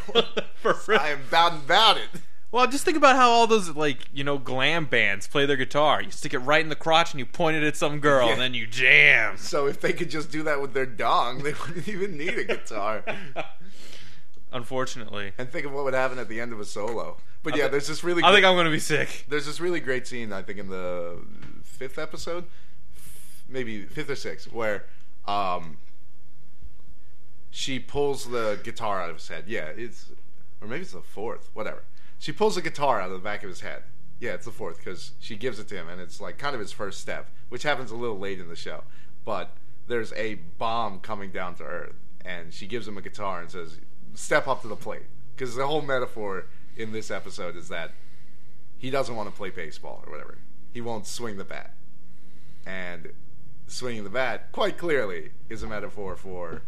For 0.57 0.77
real. 0.87 1.01
I 1.01 1.09
am 1.09 1.23
bound 1.31 1.55
and 1.55 1.65
about 1.65 1.97
it. 1.97 2.09
Well, 2.53 2.67
just 2.67 2.85
think 2.85 2.99
about 2.99 3.17
how 3.17 3.31
all 3.31 3.47
those 3.47 3.71
like 3.75 3.99
you 4.13 4.23
know 4.25 4.37
glam 4.39 4.85
bands 4.85 5.27
play 5.27 5.47
their 5.47 5.57
guitar. 5.57 6.03
You 6.03 6.11
stick 6.11 6.35
it 6.35 6.39
right 6.41 6.63
in 6.63 6.69
the 6.69 6.77
crotch 6.77 7.13
and 7.13 7.19
you 7.19 7.25
point 7.27 7.57
it 7.57 7.63
at 7.65 7.77
some 7.77 7.99
girl, 7.99 8.27
Yeah. 8.27 8.33
and 8.35 8.41
then 8.43 8.53
you 8.55 8.67
jam. 8.67 9.39
So 9.39 9.67
if 9.67 9.81
they 9.81 9.93
could 9.95 10.11
just 10.11 10.31
do 10.31 10.43
that 10.45 10.61
with 10.61 10.75
their 10.75 10.85
dong, 10.87 11.43
they 11.43 11.53
wouldn't 11.67 11.89
even 11.89 12.17
need 12.19 12.37
a 12.39 12.45
guitar. 12.45 13.05
Unfortunately, 14.53 15.33
and 15.39 15.51
think 15.51 15.65
of 15.65 15.73
what 15.73 15.85
would 15.85 15.95
happen 15.95 16.19
at 16.19 16.29
the 16.29 16.39
end 16.39 16.53
of 16.53 16.61
a 16.61 16.65
solo. 16.67 17.17
But 17.43 17.55
I 17.55 17.57
yeah, 17.57 17.65
thi- 17.65 17.71
there's 17.71 17.89
this 17.89 18.05
really. 18.05 18.23
I 18.23 18.33
think 18.35 18.45
I'm 18.45 18.55
going 18.55 18.67
to 18.67 18.71
be 18.71 18.79
sick. 18.79 19.25
There's 19.29 19.47
this 19.47 19.59
really 19.61 19.81
great 19.81 20.07
scene, 20.07 20.31
I 20.31 20.43
think, 20.43 20.59
in 20.59 20.69
the 20.69 21.23
fifth 21.65 21.99
episode, 21.99 22.45
maybe 23.49 23.87
fifth 23.87 24.11
or 24.11 24.15
sixth, 24.15 24.53
where 24.53 24.85
um, 25.27 25.79
she 27.51 27.79
pulls 27.79 28.29
the 28.31 28.61
guitar 28.63 29.01
out 29.03 29.09
of 29.09 29.17
his 29.17 29.29
head. 29.29 29.45
Yeah, 29.47 29.69
it's, 29.75 30.11
or 30.61 30.69
maybe 30.69 30.83
it's 30.83 30.93
the 30.93 31.01
fourth, 31.01 31.49
whatever. 31.55 31.83
She 32.23 32.31
pulls 32.31 32.55
the 32.55 32.63
guitar 32.63 33.01
out 33.01 33.11
of 33.11 33.15
the 33.15 33.25
back 33.25 33.43
of 33.43 33.49
his 33.49 33.63
head. 33.63 33.83
Yeah, 34.21 34.35
it's 34.35 34.45
the 34.45 34.53
fourth 34.53 34.79
because 34.79 35.11
she 35.19 35.35
gives 35.35 35.59
it 35.59 35.67
to 35.67 35.75
him, 35.75 35.89
and 35.89 36.01
it's 36.01 36.21
like 36.21 36.39
kind 36.39 36.55
of 36.55 36.61
his 36.61 36.71
first 36.71 37.01
step, 37.01 37.29
which 37.49 37.65
happens 37.65 37.91
a 37.91 37.97
little 37.97 38.17
late 38.17 38.39
in 38.39 38.49
the 38.49 38.55
show. 38.55 38.85
But 39.25 39.51
there's 39.89 40.13
a 40.13 40.35
bomb 40.57 41.01
coming 41.01 41.33
down 41.33 41.57
to 41.57 41.65
Earth, 41.65 41.97
and 42.25 42.55
she 42.55 42.69
gives 42.69 42.87
him 42.87 42.97
a 42.97 43.03
guitar 43.03 43.41
and 43.41 43.51
says, 43.51 43.81
"Step 44.15 44.47
up 44.47 44.63
to 44.63 44.69
the 44.69 44.77
plate." 44.77 45.07
Because 45.35 45.57
the 45.57 45.67
whole 45.67 45.83
metaphor 45.83 46.47
in 46.77 46.93
this 46.93 47.11
episode 47.11 47.57
is 47.57 47.69
that 47.71 47.91
he 48.79 48.89
doesn't 48.89 49.17
want 49.17 49.29
to 49.29 49.35
play 49.35 49.51
baseball 49.51 50.05
or 50.07 50.13
whatever. 50.13 50.39
He 50.73 50.81
won't 50.81 51.09
swing 51.09 51.39
the 51.39 51.45
bat. 51.45 51.75
And 52.65 53.13
swinging 53.67 54.05
the 54.05 54.11
bat, 54.11 54.53
quite 54.53 54.79
clearly, 54.79 55.33
is 55.49 55.65
a 55.65 55.67
metaphor 55.67 56.15
for, 56.15 56.63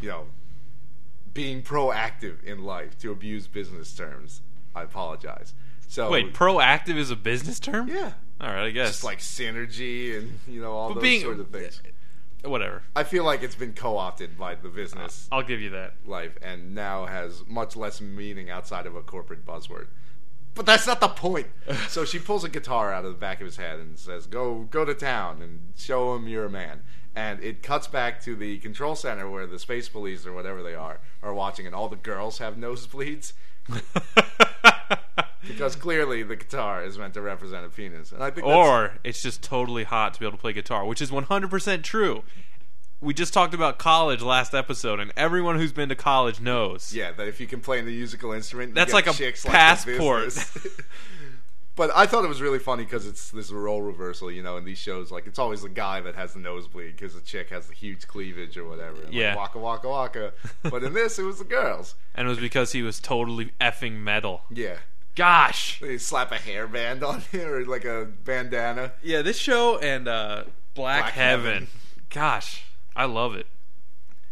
you 0.00 0.08
know, 0.08 0.26
being 1.34 1.62
proactive 1.62 2.42
in 2.44 2.62
life 2.64 2.98
to 2.98 3.10
abuse 3.12 3.46
business 3.46 3.94
terms. 3.94 4.42
I 4.74 4.82
apologize. 4.82 5.54
So 5.88 6.10
Wait, 6.10 6.32
proactive 6.32 6.96
is 6.96 7.10
a 7.10 7.16
business 7.16 7.60
term? 7.60 7.88
yeah, 7.88 8.12
All 8.40 8.48
right, 8.48 8.64
I 8.66 8.70
guess. 8.70 8.88
just 8.88 9.04
like 9.04 9.18
synergy 9.18 10.16
and 10.18 10.38
you 10.48 10.60
know 10.60 10.72
all 10.72 10.88
But 10.88 10.94
those 10.96 11.02
being- 11.02 11.20
sort 11.22 11.40
of 11.40 11.50
things. 11.50 11.82
whatever. 12.44 12.82
I 12.96 13.04
feel 13.04 13.24
like 13.24 13.42
it's 13.42 13.54
been 13.54 13.72
co-opted 13.74 14.38
by 14.38 14.54
the 14.54 14.68
business 14.70 15.28
I'll 15.30 15.42
give 15.42 15.60
you 15.60 15.70
that. 15.70 15.94
life 16.06 16.36
and 16.42 16.74
now 16.74 17.04
has 17.06 17.42
much 17.46 17.76
less 17.76 18.00
meaning 18.00 18.48
outside 18.50 18.86
of 18.86 18.96
a 18.96 19.02
corporate 19.02 19.44
buzzword. 19.46 19.88
But 20.54 20.66
that's 20.66 20.86
not 20.86 21.00
the 21.00 21.08
point. 21.08 21.46
so 21.88 22.04
she 22.04 22.18
pulls 22.18 22.44
a 22.44 22.48
guitar 22.48 22.92
out 22.92 23.04
of 23.04 23.12
the 23.12 23.18
back 23.18 23.40
of 23.40 23.46
his 23.46 23.56
head 23.56 23.78
and 23.78 23.98
says, 23.98 24.26
"Go, 24.26 24.66
go 24.70 24.84
to 24.84 24.94
town 24.94 25.40
and 25.40 25.72
show 25.76 26.14
him 26.14 26.28
you're 26.28 26.44
a 26.44 26.50
man." 26.50 26.82
And 27.14 27.42
it 27.42 27.62
cuts 27.62 27.86
back 27.86 28.22
to 28.22 28.34
the 28.34 28.58
control 28.58 28.94
center 28.94 29.28
where 29.28 29.46
the 29.46 29.58
space 29.58 29.88
police 29.88 30.26
or 30.26 30.32
whatever 30.32 30.62
they 30.62 30.74
are 30.74 31.00
are 31.22 31.34
watching, 31.34 31.66
and 31.66 31.74
all 31.74 31.88
the 31.88 31.96
girls 31.96 32.38
have 32.38 32.56
nosebleeds 32.56 33.32
because 35.46 35.76
clearly 35.76 36.22
the 36.22 36.36
guitar 36.36 36.84
is 36.84 36.98
meant 36.98 37.14
to 37.14 37.20
represent 37.20 37.66
a 37.66 37.68
penis. 37.68 38.12
And 38.12 38.22
I 38.22 38.30
think, 38.30 38.46
or 38.46 38.98
it's 39.04 39.22
just 39.22 39.42
totally 39.42 39.84
hot 39.84 40.14
to 40.14 40.20
be 40.20 40.26
able 40.26 40.38
to 40.38 40.40
play 40.40 40.52
guitar, 40.52 40.84
which 40.84 41.02
is 41.02 41.10
100% 41.10 41.82
true. 41.82 42.22
We 43.02 43.12
just 43.12 43.34
talked 43.34 43.52
about 43.52 43.78
college 43.78 44.22
last 44.22 44.54
episode, 44.54 45.00
and 45.00 45.12
everyone 45.16 45.56
who's 45.58 45.72
been 45.72 45.88
to 45.90 45.96
college 45.96 46.40
knows. 46.40 46.94
yeah, 46.94 47.10
that 47.12 47.26
if 47.28 47.40
you 47.40 47.46
can 47.48 47.60
play 47.60 47.80
in 47.80 47.84
the 47.84 47.90
musical 47.94 48.32
instrument, 48.32 48.70
you 48.70 48.74
That's 48.76 48.92
get 48.92 48.94
like 48.94 49.06
a 49.08 49.12
chicks 49.12 49.42
the 49.42 49.50
passport. 49.50 50.24
business. 50.26 50.66
But 51.74 51.90
I 51.96 52.04
thought 52.04 52.22
it 52.22 52.28
was 52.28 52.42
really 52.42 52.58
funny 52.58 52.84
because 52.84 53.06
it's 53.06 53.30
this 53.30 53.50
role 53.50 53.80
reversal, 53.80 54.30
you 54.30 54.42
know, 54.42 54.58
in 54.58 54.64
these 54.66 54.76
shows. 54.76 55.10
Like, 55.10 55.26
it's 55.26 55.38
always 55.38 55.62
the 55.62 55.70
guy 55.70 56.02
that 56.02 56.14
has 56.16 56.34
the 56.34 56.38
nosebleed 56.38 56.94
because 56.94 57.14
the 57.14 57.22
chick 57.22 57.48
has 57.48 57.66
the 57.66 57.72
huge 57.72 58.06
cleavage 58.06 58.58
or 58.58 58.68
whatever. 58.68 58.96
and, 58.96 59.04
like, 59.06 59.14
Yeah. 59.14 59.34
waka 59.36 59.58
waka 59.58 59.88
waka. 59.88 60.32
But 60.64 60.84
in 60.84 60.92
this, 60.92 61.18
it 61.18 61.22
was 61.22 61.38
the 61.38 61.44
girls. 61.46 61.94
And 62.14 62.26
it 62.26 62.28
was 62.28 62.38
because 62.38 62.72
he 62.72 62.82
was 62.82 63.00
totally 63.00 63.52
effing 63.58 63.94
metal. 63.94 64.42
Yeah. 64.50 64.76
Gosh. 65.16 65.80
They 65.80 65.96
slap 65.96 66.30
a 66.30 66.36
hairband 66.36 67.02
on 67.02 67.22
it 67.32 67.40
or 67.48 67.64
like 67.64 67.86
a 67.86 68.06
bandana. 68.22 68.92
Yeah, 69.02 69.22
this 69.22 69.38
show 69.38 69.78
and 69.78 70.06
uh, 70.08 70.44
Black, 70.74 71.04
Black 71.04 71.12
Heaven. 71.14 71.44
Heaven. 71.52 71.68
Gosh, 72.10 72.64
I 72.96 73.04
love 73.06 73.34
it. 73.34 73.46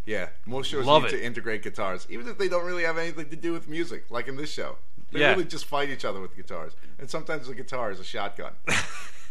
Yeah. 0.06 0.28
Most 0.46 0.68
shows 0.70 0.84
Love 0.86 1.02
need 1.02 1.12
it. 1.12 1.18
to 1.18 1.24
integrate 1.24 1.62
guitars, 1.62 2.06
even 2.10 2.26
if 2.28 2.38
they 2.38 2.48
don't 2.48 2.64
really 2.64 2.82
have 2.84 2.98
anything 2.98 3.28
to 3.30 3.36
do 3.36 3.52
with 3.52 3.68
music, 3.68 4.04
like 4.10 4.28
in 4.28 4.36
this 4.36 4.50
show. 4.50 4.76
They 5.12 5.20
Yeah. 5.20 5.30
really 5.32 5.44
just 5.44 5.66
fight 5.66 5.88
each 5.90 6.04
other 6.04 6.20
with 6.20 6.34
guitars. 6.36 6.72
And 6.98 7.08
sometimes 7.10 7.46
the 7.48 7.54
guitar 7.54 7.90
is 7.90 8.00
a 8.00 8.04
shotgun. 8.04 8.52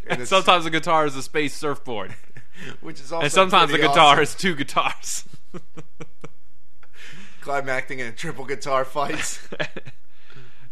And 0.03 0.13
it's- 0.13 0.29
sometimes 0.29 0.63
the 0.63 0.69
guitar 0.69 1.05
is 1.05 1.15
a 1.17 1.21
space 1.21 1.53
surfboard. 1.53 2.15
Which 2.81 2.99
is 3.01 3.11
also 3.11 3.23
and 3.25 3.31
sometimes 3.33 3.69
the 3.71 3.77
pretty 3.77 3.89
guitar 3.93 4.13
awesome. 4.13 4.23
is 4.23 4.35
two 4.35 4.55
guitars. 4.55 5.25
climacting 7.41 7.99
in 7.99 8.13
triple 8.15 8.45
guitar 8.45 8.85
fights. 8.85 9.39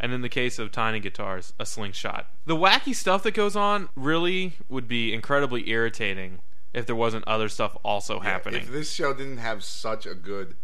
and 0.00 0.12
in 0.12 0.22
the 0.22 0.28
case 0.28 0.58
of 0.58 0.72
tiny 0.72 1.00
guitars, 1.00 1.52
a 1.58 1.66
slingshot. 1.66 2.26
The 2.46 2.56
wacky 2.56 2.94
stuff 2.94 3.22
that 3.24 3.34
goes 3.34 3.54
on 3.56 3.88
really 3.96 4.54
would 4.68 4.88
be 4.88 5.12
incredibly 5.12 5.68
irritating 5.70 6.38
if 6.74 6.86
there 6.86 6.96
wasn't 6.96 7.26
other 7.26 7.48
stuff 7.48 7.76
also 7.84 8.20
happening. 8.20 8.62
If 8.62 8.70
this 8.70 8.92
show 8.92 9.12
didn't 9.14 9.38
have 9.38 9.64
such 9.64 10.06
a 10.06 10.14
good 10.14 10.56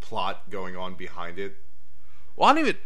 plot 0.00 0.50
going 0.50 0.76
on 0.76 0.94
behind 0.94 1.38
it, 1.38 1.56
Well, 2.36 2.48
I 2.50 2.54
don't 2.54 2.62
even. 2.68 2.76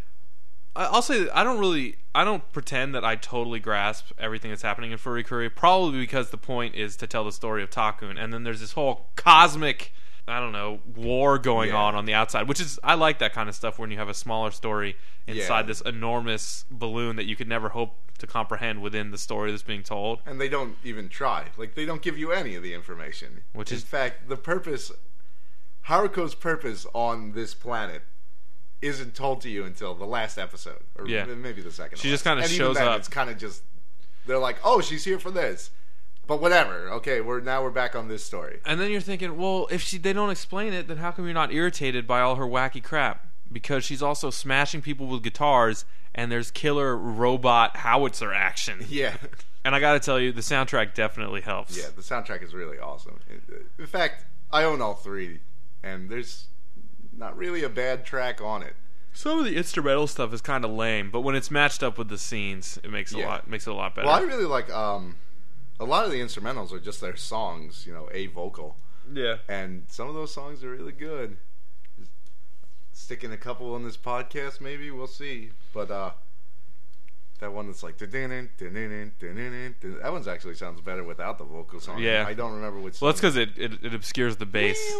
I- 0.74 0.86
I'll 0.86 1.02
say 1.02 1.24
that 1.24 1.36
I 1.36 1.42
don't 1.44 1.58
really. 1.58 1.96
I 2.14 2.24
don't 2.24 2.50
pretend 2.52 2.94
that 2.94 3.04
I 3.04 3.16
totally 3.16 3.60
grasp 3.60 4.10
everything 4.18 4.50
that's 4.50 4.62
happening 4.62 4.90
in 4.92 4.98
Furikuri. 4.98 5.54
Probably 5.54 5.98
because 6.00 6.30
the 6.30 6.36
point 6.38 6.74
is 6.74 6.96
to 6.96 7.06
tell 7.06 7.24
the 7.24 7.32
story 7.32 7.62
of 7.62 7.70
Takun, 7.70 8.18
and 8.22 8.32
then 8.32 8.42
there's 8.44 8.60
this 8.60 8.72
whole 8.72 9.08
cosmic, 9.16 9.92
I 10.28 10.40
don't 10.40 10.52
know, 10.52 10.80
war 10.96 11.38
going 11.38 11.68
Yeah. 11.70 11.76
on 11.76 11.94
on 11.94 12.04
the 12.04 12.14
outside. 12.14 12.48
Which 12.48 12.60
is 12.60 12.78
I 12.82 12.94
like 12.94 13.18
that 13.20 13.32
kind 13.32 13.48
of 13.48 13.54
stuff 13.54 13.78
when 13.78 13.90
you 13.92 13.98
have 13.98 14.08
a 14.08 14.14
smaller 14.14 14.50
story 14.50 14.96
inside 15.26 15.60
Yeah. 15.60 15.62
this 15.66 15.80
enormous 15.82 16.64
balloon 16.70 17.14
that 17.16 17.26
you 17.26 17.36
could 17.36 17.48
never 17.48 17.68
hope 17.70 17.94
to 18.18 18.26
comprehend 18.26 18.82
within 18.82 19.10
the 19.10 19.18
story 19.18 19.50
that's 19.50 19.62
being 19.62 19.82
told. 19.82 20.20
and 20.26 20.40
they 20.40 20.48
don't 20.48 20.76
even 20.82 21.08
try. 21.08 21.46
Like 21.56 21.74
they 21.74 21.84
don't 21.84 22.02
give 22.02 22.18
you 22.18 22.32
any 22.32 22.54
of 22.56 22.62
the 22.62 22.74
information. 22.74 23.44
Which 23.52 23.70
in 23.70 23.76
is- 23.78 23.84
fact, 23.84 24.28
the 24.28 24.36
purpose, 24.36 24.90
Haruko's 25.88 26.34
purpose 26.34 26.86
on 26.92 27.32
this 27.32 27.54
planet, 27.54 28.02
isn't 28.82 29.14
told 29.14 29.40
to 29.42 29.48
you 29.48 29.64
until 29.64 29.94
the 29.94 30.04
last 30.04 30.38
episode, 30.38 30.82
or 30.96 31.06
Yeah. 31.08 31.24
maybe 31.24 31.62
the 31.62 31.70
second. 31.70 31.98
She 31.98 32.08
just 32.10 32.26
And 32.26 32.38
even 32.40 32.50
shows 32.50 32.76
then, 32.76 32.88
up. 32.88 32.98
It's 32.98 33.08
kind 33.08 33.30
of 33.30 33.38
just 33.38 33.62
they're 34.26 34.38
like, 34.38 34.58
"Oh, 34.64 34.80
she's 34.80 35.04
here 35.04 35.18
for 35.20 35.30
this," 35.30 35.70
but 36.26 36.40
whatever. 36.40 36.90
Okay, 36.90 37.20
we're 37.20 37.40
now 37.40 37.62
we're 37.62 37.70
back 37.70 37.94
on 37.94 38.08
this 38.08 38.24
story. 38.24 38.60
And 38.64 38.80
then 38.80 38.90
you're 38.90 39.00
thinking, 39.00 39.36
well, 39.36 39.68
if 39.70 39.82
she 39.82 39.98
they 39.98 40.12
don't 40.12 40.30
explain 40.30 40.72
it, 40.72 40.88
then 40.88 40.98
how 40.98 41.10
come 41.10 41.24
you're 41.24 41.34
not 41.34 41.52
irritated 41.52 42.06
by 42.06 42.20
all 42.20 42.36
her 42.36 42.46
wacky 42.46 42.82
crap? 42.82 43.26
Because 43.52 43.84
she's 43.84 44.02
also 44.02 44.30
smashing 44.30 44.82
people 44.82 45.06
with 45.06 45.22
guitars, 45.22 45.84
and 46.14 46.30
there's 46.32 46.50
killer 46.50 46.96
robot 46.96 47.78
howitzer 47.78 48.32
action. 48.32 48.84
Yeah. 48.88 49.16
And 49.64 49.74
I 49.74 49.80
got 49.80 49.94
to 49.94 49.98
tell 49.98 50.20
you, 50.20 50.30
the 50.30 50.42
soundtrack 50.42 50.94
definitely 50.94 51.40
helps. 51.40 51.76
Yeah, 51.76 51.88
the 51.94 52.00
soundtrack 52.00 52.40
is 52.44 52.54
really 52.54 52.78
awesome. 52.78 53.18
In 53.80 53.86
fact, 53.86 54.24
I 54.52 54.62
own 54.62 54.80
all 54.80 54.94
three, 54.94 55.40
and 55.82 56.08
there's 56.08 56.46
not 57.16 57.36
really 57.36 57.64
a 57.64 57.68
bad 57.68 58.04
track 58.06 58.40
on 58.40 58.62
it. 58.62 58.74
Some 59.12 59.40
of 59.40 59.44
the 59.44 59.56
instrumental 59.56 60.06
stuff 60.06 60.32
is 60.32 60.40
kind 60.40 60.64
of 60.64 60.70
lame, 60.70 61.10
but 61.10 61.22
when 61.22 61.34
it's 61.34 61.50
matched 61.50 61.82
up 61.82 61.98
with 61.98 62.08
the 62.08 62.18
scenes, 62.18 62.78
it 62.84 62.90
makes 62.92 63.12
it 63.12 63.18
a 63.18 63.26
lot 63.26 63.48
makes 63.48 63.66
it 63.66 63.70
a 63.70 63.74
lot 63.74 63.94
better. 63.94 64.06
Well, 64.06 64.14
I 64.14 64.20
really 64.20 64.44
like 64.44 64.70
um, 64.70 65.16
a 65.78 65.84
lot 65.84 66.04
of 66.04 66.10
the 66.10 66.20
instrumentals 66.20 66.72
are 66.72 66.80
just 66.80 67.00
their 67.00 67.16
songs, 67.16 67.86
you 67.86 67.92
know, 67.92 68.08
a 68.12 68.26
vocal, 68.28 68.76
yeah. 69.12 69.36
and 69.48 69.84
some 69.88 70.08
of 70.08 70.14
those 70.14 70.32
songs 70.32 70.64
are 70.64 70.70
really 70.70 70.92
good. 70.92 71.36
Sticking 72.92 73.32
a 73.32 73.36
couple 73.36 73.74
on 73.74 73.84
this 73.84 73.96
podcast, 73.96 74.60
maybe 74.60 74.90
we'll 74.90 75.06
see. 75.06 75.50
But 75.74 75.90
uh, 75.90 76.12
that 77.40 77.52
one 77.52 77.66
that's 77.66 77.82
like 77.82 77.98
that 80.02 80.12
one's 80.12 80.26
actually 80.26 80.54
sounds 80.54 80.80
better 80.80 81.04
without 81.04 81.36
the 81.36 81.44
vocals 81.44 81.84
song. 81.84 81.98
Yeah. 81.98 82.24
I 82.26 82.32
don't 82.32 82.54
remember 82.54 82.80
which. 82.80 83.00
Well, 83.00 83.10
that's 83.12 83.20
because 83.20 83.36
it, 83.36 83.50
it 83.58 83.84
it 83.84 83.94
obscures 83.94 84.36
the 84.36 84.46
bass. 84.46 84.78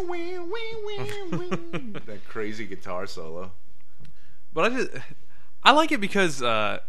That 2.06 2.20
crazy 2.28 2.66
guitar 2.66 3.06
solo. 3.06 3.52
But 4.52 4.72
I 4.72 4.76
just 4.76 4.90
I 5.64 5.72
like 5.72 5.90
it 5.90 6.00
because 6.00 6.42
uh, 6.42 6.80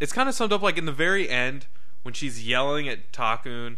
it's 0.00 0.12
kind 0.12 0.28
of 0.28 0.34
summed 0.34 0.52
up 0.52 0.62
like 0.62 0.76
in 0.76 0.86
the 0.86 0.92
very 0.92 1.28
end 1.28 1.66
when 2.06 2.14
she's 2.14 2.46
yelling 2.46 2.88
at 2.88 3.12
Takun 3.12 3.76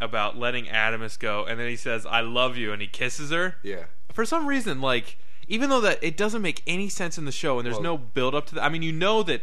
about 0.00 0.36
letting 0.38 0.66
Atomsk 0.66 1.18
go, 1.18 1.44
and 1.44 1.58
then 1.58 1.68
he 1.68 1.76
says 1.76 2.04
"I 2.06 2.20
love 2.20 2.56
you" 2.56 2.72
and 2.72 2.80
he 2.80 2.86
kisses 2.86 3.30
her. 3.30 3.56
Yeah. 3.62 3.84
For 4.12 4.24
some 4.24 4.46
reason, 4.46 4.80
like 4.80 5.18
even 5.48 5.70
though 5.70 5.80
that 5.80 5.98
it 6.02 6.16
doesn't 6.16 6.42
make 6.42 6.62
any 6.66 6.88
sense 6.88 7.18
in 7.18 7.24
the 7.24 7.32
show, 7.32 7.58
and 7.58 7.66
there's 7.66 7.76
Well- 7.76 7.82
no 7.82 7.98
build 7.98 8.34
up 8.34 8.46
to 8.46 8.54
that. 8.56 8.62
I 8.64 8.68
mean, 8.68 8.82
you 8.82 8.92
know 8.92 9.22
that 9.24 9.42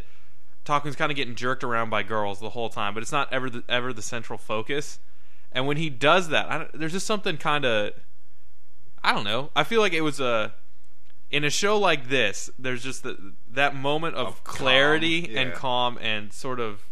Takun's 0.63 0.95
kind 0.95 1.11
of 1.11 1.15
getting 1.15 1.35
jerked 1.35 1.63
around 1.63 1.89
by 1.89 2.03
girls 2.03 2.39
the 2.39 2.51
whole 2.51 2.69
time, 2.69 2.93
but 2.93 3.01
it's 3.03 3.11
not 3.11 3.31
ever 3.33 3.49
the, 3.49 3.63
ever 3.67 3.91
the 3.91 4.01
central 4.03 4.37
focus. 4.37 4.99
And 5.51 5.67
when 5.67 5.77
he 5.77 5.89
does 5.89 6.29
that, 6.29 6.49
I 6.49 6.57
don't, 6.59 6.79
there's 6.79 6.93
just 6.93 7.07
something 7.07 7.37
kind 7.37 7.65
of 7.65 7.91
I 9.03 9.13
don't 9.13 9.23
know. 9.23 9.49
I 9.55 9.63
feel 9.63 9.81
like 9.81 9.93
it 9.93 10.01
was 10.01 10.19
a 10.19 10.53
in 11.31 11.43
a 11.43 11.49
show 11.49 11.77
like 11.79 12.09
this. 12.09 12.49
There's 12.59 12.83
just 12.83 13.03
the, 13.03 13.33
that 13.49 13.75
moment 13.75 14.15
of, 14.15 14.27
Of 14.27 14.43
clarity 14.43 15.35
and 15.35 15.53
calm 15.53 15.97
and 15.99 16.31
sort 16.31 16.59
of 16.59 16.83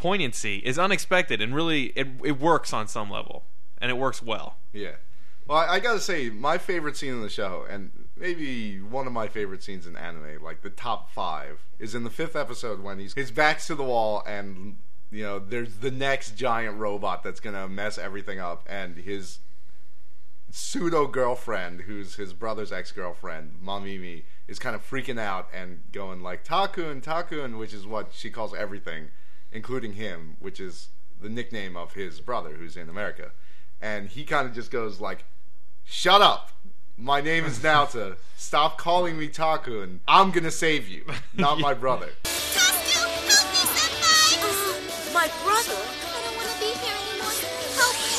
poignancy 0.00 0.58
is 0.58 0.78
unexpected 0.78 1.40
and 1.40 1.54
really 1.54 1.86
it 1.96 2.06
it 2.24 2.40
works 2.40 2.72
on 2.72 2.88
some 2.88 3.10
level 3.10 3.44
and 3.80 3.90
it 3.90 3.94
works 3.94 4.22
well. 4.22 4.56
Yeah. 4.72 4.96
Well, 5.46 5.58
I, 5.58 5.74
I 5.74 5.80
gotta 5.80 6.00
say, 6.00 6.28
my 6.30 6.58
favorite 6.58 6.96
scene 6.96 7.14
in 7.14 7.22
the 7.22 7.30
show, 7.30 7.64
and 7.68 7.90
maybe 8.16 8.80
one 8.80 9.06
of 9.06 9.12
my 9.12 9.28
favorite 9.28 9.62
scenes 9.62 9.86
in 9.86 9.96
anime, 9.96 10.42
like 10.42 10.62
the 10.62 10.70
top 10.70 11.10
five, 11.10 11.60
is 11.78 11.94
in 11.94 12.04
the 12.04 12.10
fifth 12.10 12.36
episode 12.36 12.80
when 12.82 12.98
he's 12.98 13.14
his 13.14 13.30
back's 13.30 13.66
to 13.68 13.74
the 13.74 13.84
wall, 13.84 14.22
and 14.26 14.76
you 15.10 15.22
know, 15.22 15.38
there's 15.38 15.76
the 15.76 15.90
next 15.90 16.36
giant 16.36 16.78
robot 16.78 17.22
that's 17.22 17.40
gonna 17.40 17.66
mess 17.66 17.96
everything 17.96 18.38
up, 18.38 18.66
and 18.68 18.98
his 18.98 19.38
pseudo 20.50 21.06
girlfriend, 21.06 21.82
who's 21.82 22.16
his 22.16 22.32
brother's 22.32 22.72
ex 22.72 22.92
girlfriend, 22.92 23.58
Mamimi, 23.64 24.24
is 24.46 24.58
kind 24.58 24.74
of 24.74 24.88
freaking 24.88 25.18
out 25.18 25.48
and 25.54 25.82
going 25.92 26.22
like 26.22 26.44
Takun, 26.44 27.02
Takun, 27.02 27.58
which 27.58 27.72
is 27.72 27.86
what 27.86 28.12
she 28.12 28.30
calls 28.30 28.54
everything, 28.54 29.08
including 29.52 29.94
him, 29.94 30.36
which 30.38 30.60
is 30.60 30.88
the 31.20 31.28
nickname 31.28 31.76
of 31.76 31.94
his 31.94 32.20
brother 32.20 32.50
who's 32.50 32.76
in 32.76 32.88
America. 32.88 33.32
And 33.80 34.08
he 34.08 34.24
kind 34.24 34.46
of 34.46 34.54
just 34.54 34.70
goes 34.70 35.00
like, 35.00 35.24
"Shut 35.84 36.20
up. 36.20 36.50
My 36.96 37.20
name 37.20 37.44
is 37.44 37.60
Naota. 37.60 38.16
Stop 38.36 38.76
calling 38.78 39.18
me 39.18 39.28
Takun. 39.28 40.00
I'm 40.08 40.30
going 40.32 40.44
to 40.44 40.50
save 40.50 40.88
you, 40.88 41.04
not 41.34 41.60
my 41.60 41.74
brother." 41.84 42.10
Tatsuya, 42.24 43.06
help 43.30 43.48
me, 43.54 43.62
senpai! 43.70 45.12
my 45.14 45.28
brother? 45.46 45.78
I 45.78 46.18
don't 46.26 46.36
want 46.36 46.50
to 46.50 46.58
be 46.58 46.70
here 46.74 46.98
anymore. 47.06 47.34
Help 47.78 47.96
me! 48.02 48.14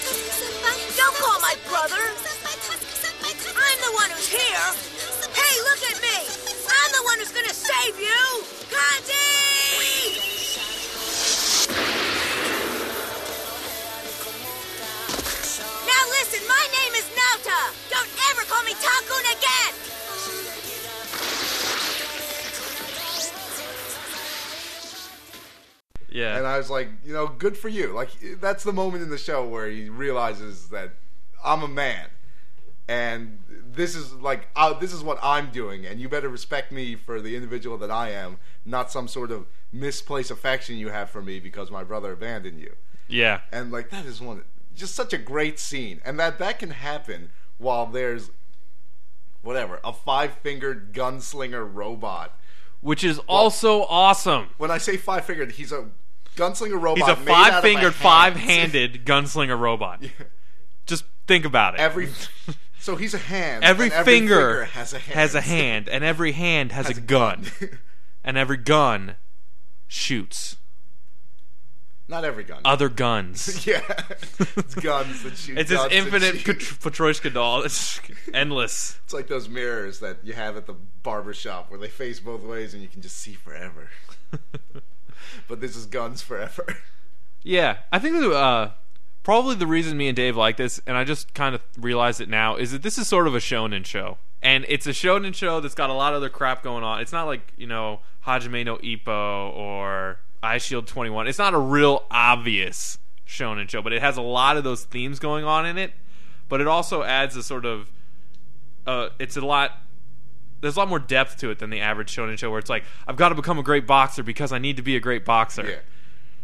Tatsuya 0.00 0.32
senpai! 0.32 0.76
Don't 0.96 1.16
call 1.20 1.38
my 1.40 1.56
brother! 1.68 2.00
Senpai, 2.24 2.56
Tatsuya 2.56 2.96
senpai, 3.04 3.32
Tatsuya 3.36 3.68
I'm 3.68 3.78
the 3.84 3.92
one 4.00 4.10
who's 4.16 4.28
here! 4.32 4.66
Hey, 5.36 5.54
look 5.68 5.82
at 5.92 5.98
me! 6.00 6.16
I'm 6.72 6.90
the 6.96 7.04
one 7.04 7.18
who's 7.20 7.32
gonna 7.32 7.52
save 7.52 8.00
you! 8.00 8.61
Tycoon 18.82 19.24
again! 19.30 19.74
Yeah. 26.10 26.36
And 26.36 26.46
I 26.46 26.58
was 26.58 26.68
like, 26.68 26.88
you 27.04 27.12
know, 27.12 27.26
good 27.26 27.56
for 27.56 27.68
you. 27.68 27.92
Like, 27.92 28.10
that's 28.40 28.64
the 28.64 28.72
moment 28.72 29.02
in 29.02 29.10
the 29.10 29.18
show 29.18 29.46
where 29.46 29.68
he 29.70 29.88
realizes 29.88 30.68
that 30.68 30.94
I'm 31.44 31.62
a 31.62 31.68
man. 31.68 32.08
And 32.88 33.38
this 33.48 33.94
is 33.94 34.12
like, 34.14 34.48
uh, 34.54 34.74
this 34.74 34.92
is 34.92 35.02
what 35.02 35.18
I'm 35.22 35.50
doing. 35.50 35.86
And 35.86 36.00
you 36.00 36.08
better 36.08 36.28
respect 36.28 36.72
me 36.72 36.96
for 36.96 37.20
the 37.20 37.34
individual 37.34 37.78
that 37.78 37.90
I 37.90 38.10
am, 38.10 38.38
not 38.66 38.90
some 38.90 39.08
sort 39.08 39.30
of 39.30 39.46
misplaced 39.72 40.30
affection 40.30 40.76
you 40.76 40.90
have 40.90 41.08
for 41.08 41.22
me 41.22 41.40
because 41.40 41.70
my 41.70 41.84
brother 41.84 42.12
abandoned 42.12 42.60
you. 42.60 42.74
Yeah. 43.08 43.40
And 43.50 43.72
like, 43.72 43.90
that 43.90 44.04
is 44.04 44.20
one, 44.20 44.42
just 44.74 44.94
such 44.94 45.12
a 45.14 45.18
great 45.18 45.58
scene. 45.58 46.00
And 46.04 46.18
that 46.20 46.38
that 46.40 46.58
can 46.58 46.70
happen 46.70 47.30
while 47.56 47.86
there's 47.86 48.30
whatever 49.42 49.80
a 49.84 49.92
five 49.92 50.34
fingered 50.38 50.92
gunslinger 50.92 51.68
robot. 51.72 52.36
Which 52.80 53.04
is 53.04 53.18
also 53.28 53.82
awesome. 53.84 54.48
When 54.58 54.72
I 54.72 54.78
say 54.78 54.96
five 54.96 55.24
fingered, 55.24 55.52
he's 55.52 55.70
a 55.70 55.88
gunslinger 56.36 56.80
robot. 56.80 56.98
He's 56.98 57.08
a 57.08 57.20
made 57.20 57.32
out 57.32 57.48
of 57.48 57.52
five 57.52 57.62
fingered, 57.62 57.82
hand. 57.82 57.94
five 57.94 58.36
handed 58.36 59.04
gunslinger 59.04 59.58
robot. 59.58 60.02
Just 60.86 61.04
think 61.28 61.44
about 61.44 61.74
it. 61.74 61.80
Every 61.80 62.08
so 62.80 62.96
he's 62.96 63.14
a 63.14 63.18
hand. 63.18 63.62
Every 63.62 63.92
and 63.92 64.04
finger, 64.04 64.64
has 64.64 64.92
a 64.92 64.98
hand. 64.98 65.14
has 65.14 65.34
a 65.34 65.40
hand, 65.40 65.88
and 65.88 66.02
every 66.02 66.32
hand 66.32 66.72
has, 66.72 66.88
a 66.88 67.00
gun. 67.00 67.46
and 68.24 68.36
every 68.36 68.56
gun 68.56 69.14
shoots 69.86 70.56
Not 72.08 72.24
every 72.24 72.44
gun. 72.44 72.60
other 72.64 72.88
guns. 72.88 73.66
yeah, 73.66 73.80
it's 74.56 74.74
guns 74.74 75.22
that 75.22 75.36
shoot. 75.36 75.56
It's 75.56 75.70
this 75.70 75.78
guns 75.78 75.90
that 75.90 75.96
infinite 75.96 76.38
shoot. 76.38 76.58
Pat- 76.58 76.92
Patroshka 76.92 77.32
doll. 77.32 77.62
It's 77.62 78.00
endless. 78.34 78.98
It's 79.04 79.14
like 79.14 79.28
those 79.28 79.48
mirrors 79.48 80.00
that 80.00 80.18
you 80.22 80.32
have 80.34 80.56
at 80.56 80.66
the 80.66 80.74
barber 81.02 81.32
shop 81.32 81.70
where 81.70 81.78
they 81.78 81.88
face 81.88 82.20
both 82.20 82.42
ways 82.42 82.74
and 82.74 82.82
you 82.82 82.88
can 82.88 83.02
just 83.02 83.16
see 83.16 83.34
forever. 83.34 83.88
but 85.48 85.60
this 85.60 85.76
is 85.76 85.86
guns 85.86 86.22
forever. 86.22 86.76
Yeah, 87.42 87.78
I 87.90 87.98
think 87.98 88.18
that, 88.20 88.32
uh, 88.32 88.70
probably 89.22 89.54
the 89.54 89.66
reason 89.66 89.96
me 89.96 90.08
and 90.08 90.16
Dave 90.16 90.36
like 90.36 90.56
this, 90.56 90.80
and 90.86 90.96
I 90.96 91.04
just 91.04 91.34
kind 91.34 91.54
of 91.54 91.62
realized 91.78 92.20
it 92.20 92.28
now, 92.28 92.56
is 92.56 92.72
that 92.72 92.82
this 92.82 92.98
is 92.98 93.08
sort 93.08 93.26
of 93.26 93.34
a 93.34 93.38
shonen 93.38 93.84
show. 93.84 94.18
And 94.42 94.64
it's 94.68 94.86
a 94.86 94.90
shonen 94.90 95.34
show 95.34 95.60
that's 95.60 95.74
got 95.74 95.90
a 95.90 95.94
lot 95.94 96.14
of 96.14 96.18
other 96.18 96.28
crap 96.28 96.62
going 96.62 96.82
on. 96.82 97.00
It's 97.00 97.12
not 97.12 97.26
like, 97.26 97.52
you 97.56 97.66
know, 97.66 98.00
Hajime 98.26 98.64
no 98.64 98.76
Ippo 98.78 99.54
or 99.54 100.18
Eye 100.42 100.58
Shield 100.58 100.86
21. 100.86 101.28
It's 101.28 101.38
not 101.38 101.54
a 101.54 101.58
real 101.58 102.04
obvious 102.10 102.98
shonen 103.26 103.68
show, 103.68 103.80
but 103.82 103.92
it 103.92 104.02
has 104.02 104.16
a 104.16 104.22
lot 104.22 104.56
of 104.56 104.64
those 104.64 104.84
themes 104.84 105.18
going 105.18 105.44
on 105.44 105.66
in 105.66 105.78
it. 105.78 105.92
But 106.48 106.60
it 106.60 106.66
also 106.66 107.02
adds 107.02 107.36
a 107.36 107.42
sort 107.42 107.64
of, 107.64 107.90
uh, 108.86 109.08
it's 109.18 109.36
a 109.36 109.40
lot 109.40 109.72
there's 110.60 110.76
a 110.76 110.78
lot 110.78 110.88
more 110.88 111.00
depth 111.00 111.38
to 111.38 111.50
it 111.50 111.58
than 111.58 111.70
the 111.70 111.80
average 111.80 112.14
shonen 112.14 112.38
show 112.38 112.48
where 112.48 112.60
it's 112.60 112.70
like 112.70 112.84
I've 113.08 113.16
got 113.16 113.30
to 113.30 113.34
become 113.34 113.58
a 113.58 113.64
great 113.64 113.84
boxer 113.86 114.22
because 114.22 114.52
I 114.52 114.58
need 114.58 114.76
to 114.76 114.82
be 114.82 114.94
a 114.94 115.00
great 115.00 115.24
boxer. 115.24 115.64
Yeah. 115.68 115.76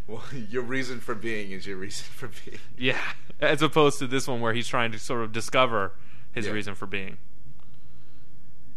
Well, 0.09 0.25
your 0.51 0.63
reason 0.63 0.99
for 1.01 1.15
being 1.15 1.53
is 1.53 1.67
your 1.67 1.77
reason 1.77 2.05
for 2.15 2.29
being. 2.45 2.59
Yeah, 2.77 2.99
as 3.41 3.63
opposed 3.63 3.99
to 4.01 4.07
this 4.09 4.27
one 4.27 4.41
where 4.41 4.53
he's 4.55 4.67
trying 4.67 4.91
to 4.93 4.99
sort 4.99 5.23
of 5.23 5.33
discover 5.33 5.93
his 6.33 6.47
Yeah. 6.47 6.53
reason 6.53 6.75
for 6.75 6.87
being. 6.87 7.19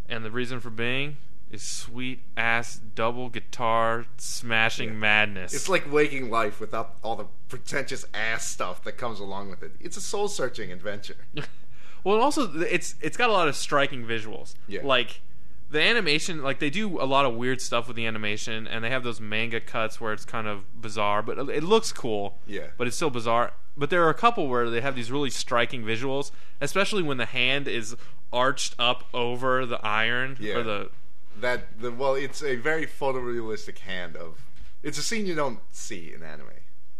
And 0.09 0.23
the 0.25 0.31
reason 0.31 0.59
for 0.59 0.69
being 0.69 1.17
is 1.51 1.61
sweet 1.61 2.21
ass 2.37 2.79
double 2.95 3.29
guitar 3.29 4.05
smashing 4.17 4.89
Yeah. 4.89 4.95
madness. 4.95 5.53
It's 5.53 5.69
like 5.69 5.91
waking 5.91 6.29
life 6.29 6.59
without 6.59 6.95
all 7.03 7.15
the 7.15 7.25
pretentious 7.49 8.05
ass 8.13 8.47
stuff 8.47 8.83
that 8.83 8.93
comes 8.93 9.19
along 9.19 9.49
with 9.49 9.61
it. 9.63 9.73
It's 9.79 9.97
a 9.97 10.01
soul 10.01 10.27
searching 10.27 10.71
adventure. 10.71 11.17
well, 12.03 12.21
also 12.21 12.51
it's 12.61 12.95
it's 13.01 13.17
got 13.17 13.29
a 13.29 13.33
lot 13.33 13.47
of 13.47 13.55
striking 13.55 14.05
visuals. 14.05 14.55
Yeah. 14.67 14.81
Like 14.83 15.21
the 15.69 15.81
animation, 15.81 16.41
like 16.43 16.59
they 16.59 16.69
do 16.69 17.01
a 17.01 17.05
lot 17.05 17.25
of 17.25 17.35
weird 17.35 17.61
stuff 17.61 17.87
with 17.87 17.95
the 17.95 18.05
animation, 18.05 18.67
and 18.67 18.83
they 18.83 18.89
have 18.89 19.03
those 19.03 19.21
manga 19.21 19.59
cuts 19.61 20.01
where 20.01 20.11
it's 20.13 20.25
kind 20.25 20.47
of 20.47 20.81
bizarre, 20.81 21.21
but 21.21 21.37
it 21.49 21.63
looks 21.63 21.91
cool. 21.93 22.37
Yeah. 22.45 22.67
But 22.77 22.87
it's 22.87 22.95
still 22.95 23.09
bizarre. 23.09 23.53
But 23.77 23.89
there 23.89 24.03
are 24.05 24.09
a 24.09 24.13
couple 24.13 24.47
where 24.49 24.69
they 24.69 24.81
have 24.81 24.95
these 24.95 25.11
really 25.11 25.29
striking 25.29 25.83
visuals, 25.83 26.31
especially 26.59 27.03
when 27.03 27.15
the 27.17 27.25
hand 27.25 27.69
is 27.69 27.95
arched 28.33 28.75
up 28.77 29.05
over 29.13 29.65
the 29.65 29.79
iron 29.85 30.35
Yeah. 30.41 30.55
or 30.55 30.63
the 30.63 30.89
That 31.39 31.79
the 31.79 31.91
well, 31.91 32.15
it's 32.15 32.43
a 32.43 32.55
very 32.55 32.85
photorealistic 32.85 33.79
hand 33.79 34.15
of. 34.15 34.39
It's 34.83 34.97
a 34.97 35.03
scene 35.03 35.25
you 35.25 35.35
don't 35.35 35.59
see 35.71 36.11
in 36.13 36.23
anime, 36.23 36.47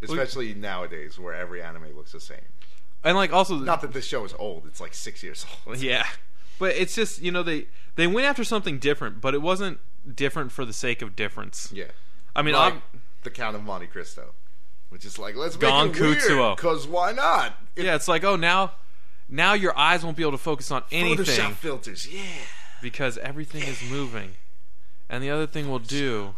especially 0.02 0.54
nowadays 0.54 1.18
where 1.20 1.34
every 1.34 1.62
anime 1.62 1.96
looks 1.96 2.12
the 2.12 2.20
same. 2.20 2.38
and 3.04 3.16
like 3.18 3.34
also 3.34 3.56
Not 3.58 3.82
that 3.82 3.94
this 3.94 4.06
show 4.06 4.24
is 4.24 4.34
old; 4.38 4.66
it's 4.68 4.80
like 4.80 4.94
six 4.94 5.22
years 5.24 5.46
old. 5.68 5.78
Yeah, 5.82 6.06
but 6.60 6.76
it's 6.76 6.96
just 6.96 7.22
you 7.22 7.32
know 7.32 7.44
they 7.44 7.68
they 7.96 8.08
went 8.08 8.26
after 8.28 8.44
something 8.44 8.80
different, 8.80 9.20
but 9.22 9.34
it 9.34 9.42
wasn't 9.42 9.80
different 10.16 10.52
for 10.52 10.66
the 10.66 10.74
sake 10.74 11.02
of 11.02 11.16
difference. 11.16 11.72
Yeah, 11.74 11.86
I 12.36 12.42
mean, 12.42 12.54
like 12.56 12.76
the 13.24 13.30
Count 13.32 13.56
of 13.56 13.64
Monte 13.64 13.88
Cristo, 13.88 14.34
which 14.90 15.06
is 15.06 15.20
like 15.20 15.36
let's 15.36 15.56
Gon 15.58 15.88
make 15.90 15.98
it 15.98 16.02
weird 16.02 16.18
Kutsuo. 16.20 16.56
because 16.56 16.88
why 16.88 17.12
not? 17.12 17.58
It- 17.76 17.86
yeah, 17.86 17.96
it's 17.96 18.08
like 18.08 18.24
oh 18.24 18.36
now 18.36 18.72
now 19.28 19.54
your 19.54 19.76
eyes 19.78 20.04
won't 20.04 20.18
be 20.18 20.24
able 20.24 20.34
to 20.34 20.38
focus 20.38 20.70
on 20.72 20.84
anything 20.92 21.26
Photoshop 21.26 21.54
filters, 21.54 22.08
yeah. 22.12 22.22
Because 22.82 23.18
everything 23.20 23.64
is 23.64 23.82
moving, 23.90 24.32
and 25.10 25.24
the 25.24 25.30
other 25.30 25.48
thing 25.48 25.70
we'll 25.70 25.80
do 25.80 26.36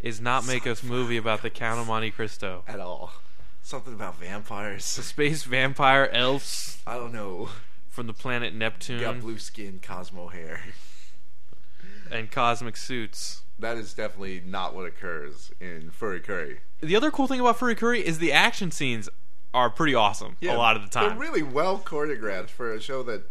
is 0.00 0.20
not 0.20 0.46
make 0.46 0.66
a 0.66 0.76
movie 0.84 1.16
about 1.16 1.42
the 1.42 1.50
Count 1.50 1.80
of 1.80 1.86
Monte 1.86 2.10
Cristo. 2.10 2.62
At 2.68 2.80
all. 2.80 3.12
Something 3.62 3.94
about 3.94 4.18
vampires. 4.18 4.84
Space 4.84 5.42
vampire 5.42 6.08
elves 6.12 6.78
I 6.86 6.94
don't 6.94 7.12
know. 7.12 7.48
from 7.88 8.06
the 8.06 8.12
planet 8.12 8.54
Neptune 8.54 9.00
Got 9.00 9.20
blue 9.20 9.38
skin, 9.38 9.80
Cosmo 9.82 10.28
hair. 10.28 10.60
and 12.10 12.30
cosmic 12.30 12.76
suits. 12.76 13.42
That 13.58 13.76
is 13.76 13.94
definitely 13.94 14.42
not 14.44 14.74
what 14.74 14.86
occurs 14.86 15.50
in 15.60 15.90
Furry 15.90 16.20
Curry. 16.20 16.60
The 16.80 16.94
other 16.94 17.10
cool 17.10 17.26
thing 17.26 17.40
about 17.40 17.58
Furry 17.58 17.74
Curry 17.74 18.06
is 18.06 18.18
the 18.18 18.32
action 18.32 18.70
scenes 18.70 19.08
are 19.54 19.70
pretty 19.70 19.94
awesome 19.94 20.36
a 20.42 20.52
lot 20.54 20.76
of 20.76 20.82
the 20.82 20.88
time. 20.88 21.08
They're 21.08 21.18
really 21.18 21.42
well 21.42 21.78
choreographed 21.78 22.50
for 22.50 22.72
a 22.72 22.80
show 22.80 23.02
that 23.04 23.22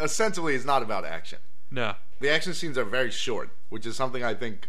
ostensibly 0.00 0.54
is 0.54 0.64
not 0.64 0.82
about 0.82 1.04
action. 1.04 1.38
no. 1.70 1.94
The 2.20 2.30
action 2.30 2.54
scenes 2.54 2.78
are 2.78 2.84
very 2.84 3.10
short, 3.10 3.50
which 3.68 3.84
is 3.84 3.96
something 3.96 4.22
I 4.22 4.32
think 4.34 4.68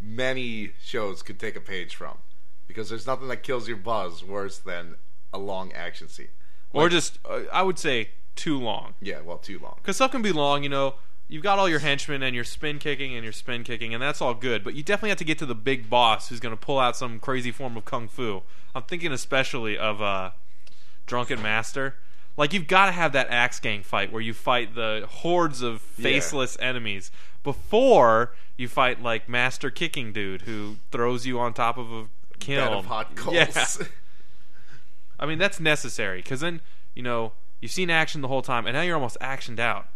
many 0.00 0.70
shows 0.82 1.22
could 1.22 1.38
take 1.38 1.56
a 1.56 1.60
page 1.60 1.94
from. 1.94 2.18
Because 2.66 2.88
there's 2.88 3.06
nothing 3.06 3.28
that 3.28 3.42
kills 3.42 3.68
your 3.68 3.76
buzz 3.76 4.24
worse 4.24 4.56
than 4.58 4.96
a 5.32 5.38
long 5.38 5.72
action 5.72 6.08
scene. 6.08 6.28
or 6.72 6.88
just 6.88 7.18
uh, 7.28 7.40
I 7.52 7.62
would 7.62 7.78
say 7.78 8.10
too 8.34 8.58
long. 8.58 8.94
Yeah, 9.00 9.20
well, 9.22 9.38
too 9.38 9.58
long. 9.58 9.74
Because 9.76 9.96
stuff 9.96 10.12
can 10.12 10.22
be 10.22 10.32
long, 10.32 10.62
you 10.62 10.68
know. 10.68 10.94
You've 11.30 11.42
got 11.42 11.58
all 11.58 11.68
your 11.68 11.80
henchmen 11.80 12.22
and 12.22 12.34
your 12.34 12.44
spin 12.44 12.78
kicking 12.78 13.14
and 13.14 13.22
your 13.22 13.34
spin 13.34 13.62
kicking, 13.62 13.92
and 13.92 14.02
that's 14.02 14.22
all 14.22 14.32
good. 14.32 14.64
But 14.64 14.74
you 14.74 14.82
definitely 14.82 15.10
have 15.10 15.18
to 15.18 15.24
get 15.24 15.38
to 15.40 15.46
the 15.46 15.54
big 15.54 15.90
boss 15.90 16.30
who's 16.30 16.40
going 16.40 16.56
to 16.56 16.60
pull 16.60 16.78
out 16.78 16.96
some 16.96 17.20
crazy 17.20 17.50
form 17.52 17.76
of 17.76 17.84
kung 17.84 18.08
fu. 18.08 18.42
I'm 18.74 18.84
thinking 18.84 19.12
especially 19.12 19.76
of 19.76 20.00
uh, 20.00 20.30
Drunken 21.04 21.42
Master. 21.42 21.96
Like 22.38 22.52
you've 22.54 22.68
got 22.68 22.86
to 22.86 22.92
have 22.92 23.12
that 23.12 23.26
axe 23.30 23.60
gang 23.60 23.82
fight 23.82 24.12
where 24.12 24.22
you 24.22 24.32
fight 24.32 24.74
the 24.74 25.04
hordes 25.08 25.60
of 25.60 25.82
Yeah. 25.98 26.04
faceless 26.04 26.56
enemies 26.60 27.10
before 27.42 28.32
you 28.56 28.68
fight 28.68 29.02
like 29.02 29.28
Master 29.28 29.70
Kicking 29.70 30.12
Dude 30.12 30.42
who 30.42 30.76
throws 30.90 31.26
you 31.26 31.38
on 31.40 31.52
top 31.52 31.76
of 31.76 31.90
a 31.92 32.06
kiln. 32.38 32.64
Bed 32.68 32.72
of 32.72 32.86
hot 32.86 33.14
coals. 33.16 33.34
Yeah. 33.34 33.86
I 35.20 35.26
mean, 35.26 35.38
that's 35.38 35.58
necessary 35.58 36.20
because 36.22 36.40
then 36.40 36.60
you 36.94 37.02
know 37.02 37.32
you've 37.60 37.72
seen 37.72 37.90
action 37.90 38.20
the 38.20 38.28
whole 38.28 38.42
time, 38.42 38.66
and 38.66 38.74
now 38.74 38.82
you're 38.82 38.94
almost 38.94 39.16
actioned 39.20 39.58
out. 39.58 39.88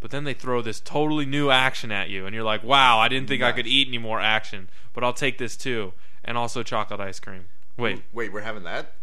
But 0.00 0.10
then 0.10 0.24
they 0.24 0.32
throw 0.32 0.62
this 0.62 0.80
totally 0.80 1.26
new 1.26 1.50
action 1.50 1.92
at 1.92 2.08
you, 2.08 2.24
and 2.24 2.34
you're 2.34 2.44
like, 2.44 2.64
"Wow, 2.64 2.98
I 2.98 3.08
didn't 3.08 3.28
think 3.28 3.42
I 3.42 3.52
could 3.52 3.66
eat 3.66 3.86
any 3.88 3.98
more 3.98 4.18
action, 4.20 4.70
but 4.94 5.04
I'll 5.04 5.12
take 5.12 5.36
this 5.36 5.54
too." 5.56 5.92
And 6.24 6.38
also 6.38 6.62
chocolate 6.62 7.00
ice 7.00 7.20
cream. 7.20 7.48
Wait, 7.76 8.02
Wait, 8.12 8.32
we're 8.32 8.40
having 8.40 8.62
that? 8.64 8.94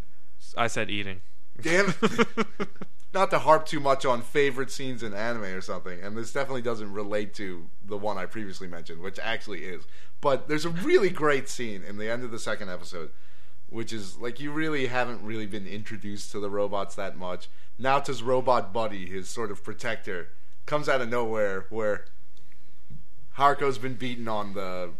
I 0.56 0.66
said 0.66 0.90
eating. 0.90 1.20
Damn 1.60 1.94
it. 2.02 2.28
Not 3.14 3.30
to 3.30 3.38
harp 3.38 3.66
too 3.66 3.80
much 3.80 4.04
on 4.04 4.20
favorite 4.20 4.70
scenes 4.70 5.02
in 5.02 5.14
anime 5.14 5.44
or 5.44 5.62
something, 5.62 5.98
and 6.00 6.16
this 6.16 6.32
definitely 6.32 6.62
doesn't 6.62 6.92
relate 6.92 7.32
to 7.34 7.68
the 7.84 7.96
one 7.96 8.18
I 8.18 8.26
previously 8.26 8.68
mentioned, 8.68 9.00
which 9.00 9.18
actually 9.18 9.64
is. 9.64 9.84
But 10.20 10.46
there's 10.48 10.66
a 10.66 10.70
really 10.70 11.08
great 11.08 11.48
scene 11.48 11.82
in 11.82 11.96
the 11.96 12.10
end 12.10 12.22
of 12.22 12.30
the 12.30 12.38
second 12.38 12.68
episode, 12.68 13.10
which 13.70 13.92
is 13.92 14.18
like 14.18 14.40
you 14.40 14.52
really 14.52 14.88
haven't 14.88 15.22
really 15.22 15.46
been 15.46 15.66
introduced 15.66 16.32
to 16.32 16.40
the 16.40 16.50
robots 16.50 16.94
that 16.96 17.16
much. 17.16 17.48
Naota's 17.78 18.22
robot 18.22 18.72
buddy, 18.72 19.06
his 19.06 19.28
sort 19.28 19.50
of 19.50 19.64
protector, 19.64 20.28
comes 20.66 20.88
out 20.88 21.00
of 21.00 21.08
nowhere 21.08 21.64
where 21.70 22.04
Haruko's 23.38 23.78
been 23.78 23.94
beaten 23.94 24.28
on 24.28 24.52
the 24.52 24.90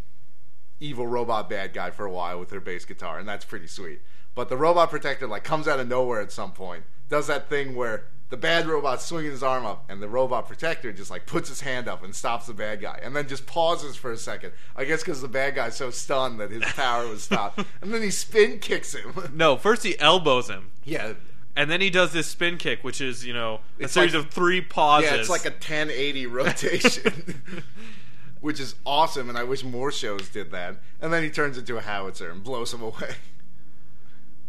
evil 0.80 1.06
robot 1.06 1.50
bad 1.50 1.72
guy 1.72 1.90
for 1.90 2.06
a 2.06 2.10
while 2.10 2.38
with 2.38 2.50
her 2.50 2.60
bass 2.60 2.84
guitar, 2.84 3.18
and 3.18 3.28
that's 3.28 3.44
pretty 3.44 3.66
sweet. 3.66 4.00
But 4.38 4.48
the 4.50 4.56
robot 4.56 4.88
protector 4.90 5.26
like 5.26 5.42
comes 5.42 5.66
out 5.66 5.80
of 5.80 5.88
nowhere 5.88 6.20
at 6.20 6.30
some 6.30 6.52
point, 6.52 6.84
does 7.08 7.26
that 7.26 7.48
thing 7.50 7.74
where 7.74 8.04
the 8.30 8.36
bad 8.36 8.68
robot's 8.68 9.04
swinging 9.04 9.32
his 9.32 9.42
arm 9.42 9.66
up, 9.66 9.84
and 9.90 10.00
the 10.00 10.06
robot 10.08 10.46
protector 10.46 10.92
just 10.92 11.10
like 11.10 11.26
puts 11.26 11.48
his 11.48 11.62
hand 11.62 11.88
up 11.88 12.04
and 12.04 12.14
stops 12.14 12.46
the 12.46 12.54
bad 12.54 12.80
guy, 12.80 13.00
and 13.02 13.16
then 13.16 13.26
just 13.26 13.46
pauses 13.46 13.96
for 13.96 14.12
a 14.12 14.16
second. 14.16 14.52
I 14.76 14.84
guess 14.84 15.00
because 15.02 15.20
the 15.22 15.26
bad 15.26 15.56
guy's 15.56 15.74
so 15.76 15.90
stunned 15.90 16.38
that 16.38 16.52
his 16.52 16.62
power 16.62 17.08
was 17.08 17.24
stopped, 17.24 17.58
and 17.82 17.92
then 17.92 18.00
he 18.00 18.12
spin 18.12 18.60
kicks 18.60 18.94
him. 18.94 19.12
No, 19.34 19.56
first 19.56 19.82
he 19.82 19.98
elbows 19.98 20.48
him, 20.48 20.70
yeah, 20.84 21.14
and 21.56 21.68
then 21.68 21.80
he 21.80 21.90
does 21.90 22.12
this 22.12 22.28
spin 22.28 22.58
kick, 22.58 22.84
which 22.84 23.00
is 23.00 23.26
you 23.26 23.32
know 23.34 23.58
a 23.80 23.82
It's 23.86 23.94
series 23.94 24.14
like- 24.14 24.24
of 24.26 24.30
three 24.30 24.60
pauses. 24.60 25.10
yeah, 25.10 25.16
it's 25.16 25.28
like 25.28 25.46
a 25.46 25.50
1080 25.50 26.26
rotation. 26.28 27.42
which 28.40 28.60
is 28.60 28.76
awesome, 28.86 29.28
and 29.28 29.36
I 29.36 29.42
wish 29.42 29.64
more 29.64 29.90
shows 29.90 30.28
did 30.28 30.52
that. 30.52 30.76
And 31.00 31.12
then 31.12 31.24
he 31.24 31.28
turns 31.28 31.58
into 31.58 31.76
a 31.76 31.80
howitzer 31.80 32.30
and 32.30 32.40
blows 32.44 32.72
him 32.72 32.82
away. 32.82 33.16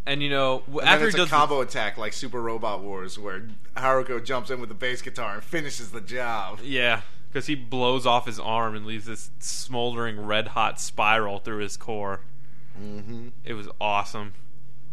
And 0.06 0.22
you 0.22 0.30
know, 0.30 0.62
And 0.68 0.80
after 0.80 1.10
then 1.10 1.20
it's 1.20 1.30
a 1.32 1.34
combo 1.34 1.60
attack 1.60 1.96
like 1.98 2.12
Super 2.12 2.40
Robot 2.40 2.82
Wars, 2.82 3.18
where 3.18 3.48
Haruko 3.76 4.24
jumps 4.24 4.50
in 4.50 4.58
with 4.60 4.68
the 4.68 4.74
bass 4.74 5.02
guitar 5.02 5.34
and 5.34 5.44
finishes 5.44 5.90
the 5.90 6.00
job. 6.00 6.60
yeah, 6.64 7.02
because 7.28 7.46
he 7.46 7.54
blows 7.54 8.06
off 8.06 8.26
his 8.26 8.40
arm 8.40 8.74
and 8.74 8.86
leaves 8.86 9.04
this 9.04 9.30
smoldering 9.38 10.24
red 10.26 10.48
hot 10.48 10.80
spiral 10.80 11.38
through 11.38 11.58
his 11.58 11.76
core. 11.76 12.20
Mm-hmm. 12.80 13.28
It 13.44 13.52
was 13.54 13.68
awesome. 13.80 14.34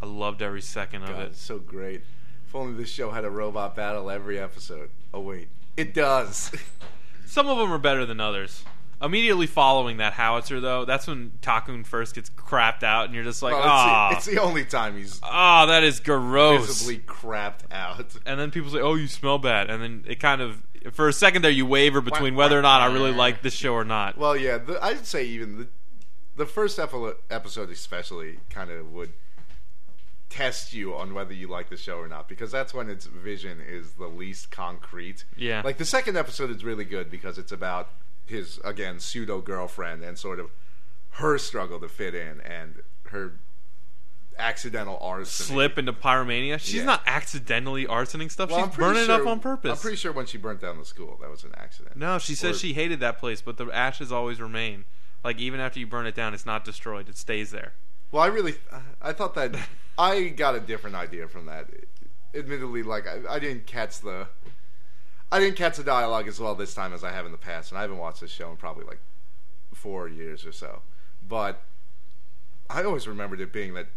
I 0.01 0.05
loved 0.05 0.41
every 0.41 0.61
second 0.61 1.03
of 1.03 1.09
God, 1.09 1.21
it. 1.27 1.35
so 1.35 1.57
great. 1.57 2.01
If 2.47 2.55
only 2.55 2.73
this 2.73 2.89
show 2.89 3.11
had 3.11 3.25
a 3.25 3.29
robot 3.29 3.75
battle 3.75 4.09
every 4.11 4.37
episode. 4.39 4.89
Oh 5.13 5.19
wait, 5.21 5.47
it 5.75 5.93
does. 5.93 6.51
Some 7.25 7.47
of 7.47 7.57
them 7.57 7.71
are 7.71 7.77
better 7.79 8.05
than 8.05 8.19
others. 8.19 8.63
Immediately 8.99 9.45
following 9.45 9.97
that 9.97 10.13
howitzer, 10.13 10.59
though, 10.59 10.83
that's 10.83 11.05
when 11.05 11.31
Takun 11.41 11.85
first 11.85 12.15
gets 12.15 12.31
crapped 12.31 12.81
out, 12.81 13.05
and 13.05 13.13
you're 13.13 13.23
just 13.23 13.43
like, 13.43 13.53
Well, 13.53 13.63
ah, 13.63 14.15
it's, 14.15 14.25
the, 14.25 14.31
it's 14.31 14.39
the 14.39 14.43
only 14.43 14.65
time 14.65 14.97
he's 14.97 15.19
ah, 15.21 15.67
that 15.67 15.83
is 15.83 15.99
gross. 15.99 16.65
visibly 16.65 16.97
crapped 17.03 17.71
out. 17.71 18.15
And 18.25 18.39
then 18.39 18.49
people 18.49 18.71
say, 18.71 18.79
"Oh, 18.79 18.95
you 18.95 19.07
smell 19.07 19.37
bad," 19.37 19.69
and 19.69 19.83
then 19.83 20.03
it 20.07 20.19
kind 20.19 20.41
of, 20.41 20.63
for 20.91 21.07
a 21.07 21.13
second 21.13 21.43
there, 21.43 21.51
you 21.51 21.67
waver 21.67 22.01
between 22.01 22.33
whether 22.33 22.57
or 22.57 22.63
not 22.63 22.81
I 22.81 22.91
really 22.91 23.11
like 23.11 23.43
this 23.43 23.53
show 23.53 23.73
or 23.73 23.85
not. 23.85 24.17
Well, 24.17 24.35
yeah, 24.35 24.57
the, 24.57 24.83
I'd 24.83 25.05
say 25.05 25.25
even 25.25 25.57
the 25.59 25.67
the 26.35 26.45
first 26.47 26.79
epi- 26.79 27.13
episode, 27.29 27.69
especially, 27.69 28.39
kind 28.49 28.71
of 28.71 28.91
would 28.93 29.13
test 30.29 30.73
you 30.73 30.95
on 30.95 31.13
whether 31.13 31.33
you 31.33 31.47
like 31.47 31.69
the 31.69 31.77
show 31.77 31.97
or 31.97 32.07
not, 32.07 32.27
because 32.27 32.51
that's 32.51 32.73
when 32.73 32.89
its 32.89 33.05
vision 33.05 33.59
is 33.61 33.93
the 33.93 34.07
least 34.07 34.51
concrete. 34.51 35.23
Yeah. 35.35 35.61
like 35.63 35.77
the 35.77 35.85
second 35.85 36.17
episode 36.17 36.49
is 36.49 36.63
really 36.63 36.85
good 36.85 37.09
because 37.09 37.37
it's 37.37 37.51
about 37.51 37.89
his 38.27 38.59
again 38.63 38.99
pseudo 38.99 39.41
girlfriend 39.41 40.03
and 40.03 40.17
sort 40.17 40.39
of 40.39 40.51
her 41.11 41.37
struggle 41.37 41.79
to 41.79 41.89
fit 41.89 42.13
in 42.13 42.41
and 42.41 42.81
her 43.09 43.33
accidental 44.37 44.99
arson. 45.01 45.45
Slip 45.47 45.77
into 45.79 45.93
pyromania. 45.93 46.59
She's 46.59 46.75
Yeah. 46.75 46.83
not 46.83 47.01
accidentally 47.07 47.85
arsoning 47.87 48.29
stuff. 48.29 48.51
Well, 48.51 48.67
She's 48.67 48.75
burning 48.77 49.03
it 49.03 49.05
sure- 49.07 49.21
up 49.21 49.27
on 49.27 49.39
purpose. 49.39 49.71
I'm 49.71 49.77
pretty 49.77 49.97
sure 49.97 50.11
when 50.11 50.27
she 50.27 50.37
burnt 50.37 50.61
down 50.61 50.77
the 50.77 50.85
school, 50.85 51.17
that 51.21 51.29
was 51.29 51.43
an 51.43 51.53
accident. 51.57 51.95
no, 51.97 52.19
she 52.19 52.35
says 52.35 52.59
she 52.59 52.73
hated 52.73 52.99
that 52.99 53.17
place, 53.17 53.41
but 53.41 53.57
the 53.57 53.65
ashes 53.71 54.11
always 54.11 54.39
remain. 54.39 54.85
Like 55.23 55.39
even 55.39 55.59
after 55.59 55.79
you 55.79 55.87
burn 55.87 56.05
it 56.05 56.13
down, 56.13 56.33
it's 56.35 56.45
not 56.45 56.63
destroyed; 56.63 57.09
it 57.09 57.17
stays 57.17 57.49
there. 57.49 57.73
Well, 58.11 58.21
I 58.23 58.27
really, 58.27 58.55
I 59.01 59.11
thought 59.11 59.33
that 59.33 59.55
I 59.97 60.25
got 60.29 60.53
a 60.55 60.59
different 60.59 60.95
idea 60.95 61.27
from 61.27 61.47
that. 61.47 61.67
Admittedly, 62.35 62.83
like 62.83 63.07
I, 63.07 63.21
I 63.27 63.39
didn't 63.39 63.65
catch 63.65 63.99
the, 64.01 64.27
I 65.31 65.39
didn't 65.39 65.57
catch 65.57 65.77
the 65.77 65.83
dialogue 65.83 66.27
as 66.27 66.39
well 66.39 66.55
this 66.55 66.73
time 66.73 66.93
as 66.93 67.03
I 67.03 67.11
have 67.11 67.25
in 67.25 67.31
the 67.31 67.37
past, 67.37 67.71
and 67.71 67.77
I 67.77 67.81
haven't 67.81 67.97
watched 67.97 68.21
this 68.21 68.31
show 68.31 68.49
in 68.51 68.57
probably 68.57 68.85
like 68.85 68.99
four 69.73 70.07
years 70.07 70.45
or 70.45 70.51
so. 70.51 70.81
But 71.27 71.61
I 72.69 72.83
always 72.83 73.07
remembered 73.07 73.41
it 73.41 73.51
being 73.51 73.73
that 73.73 73.87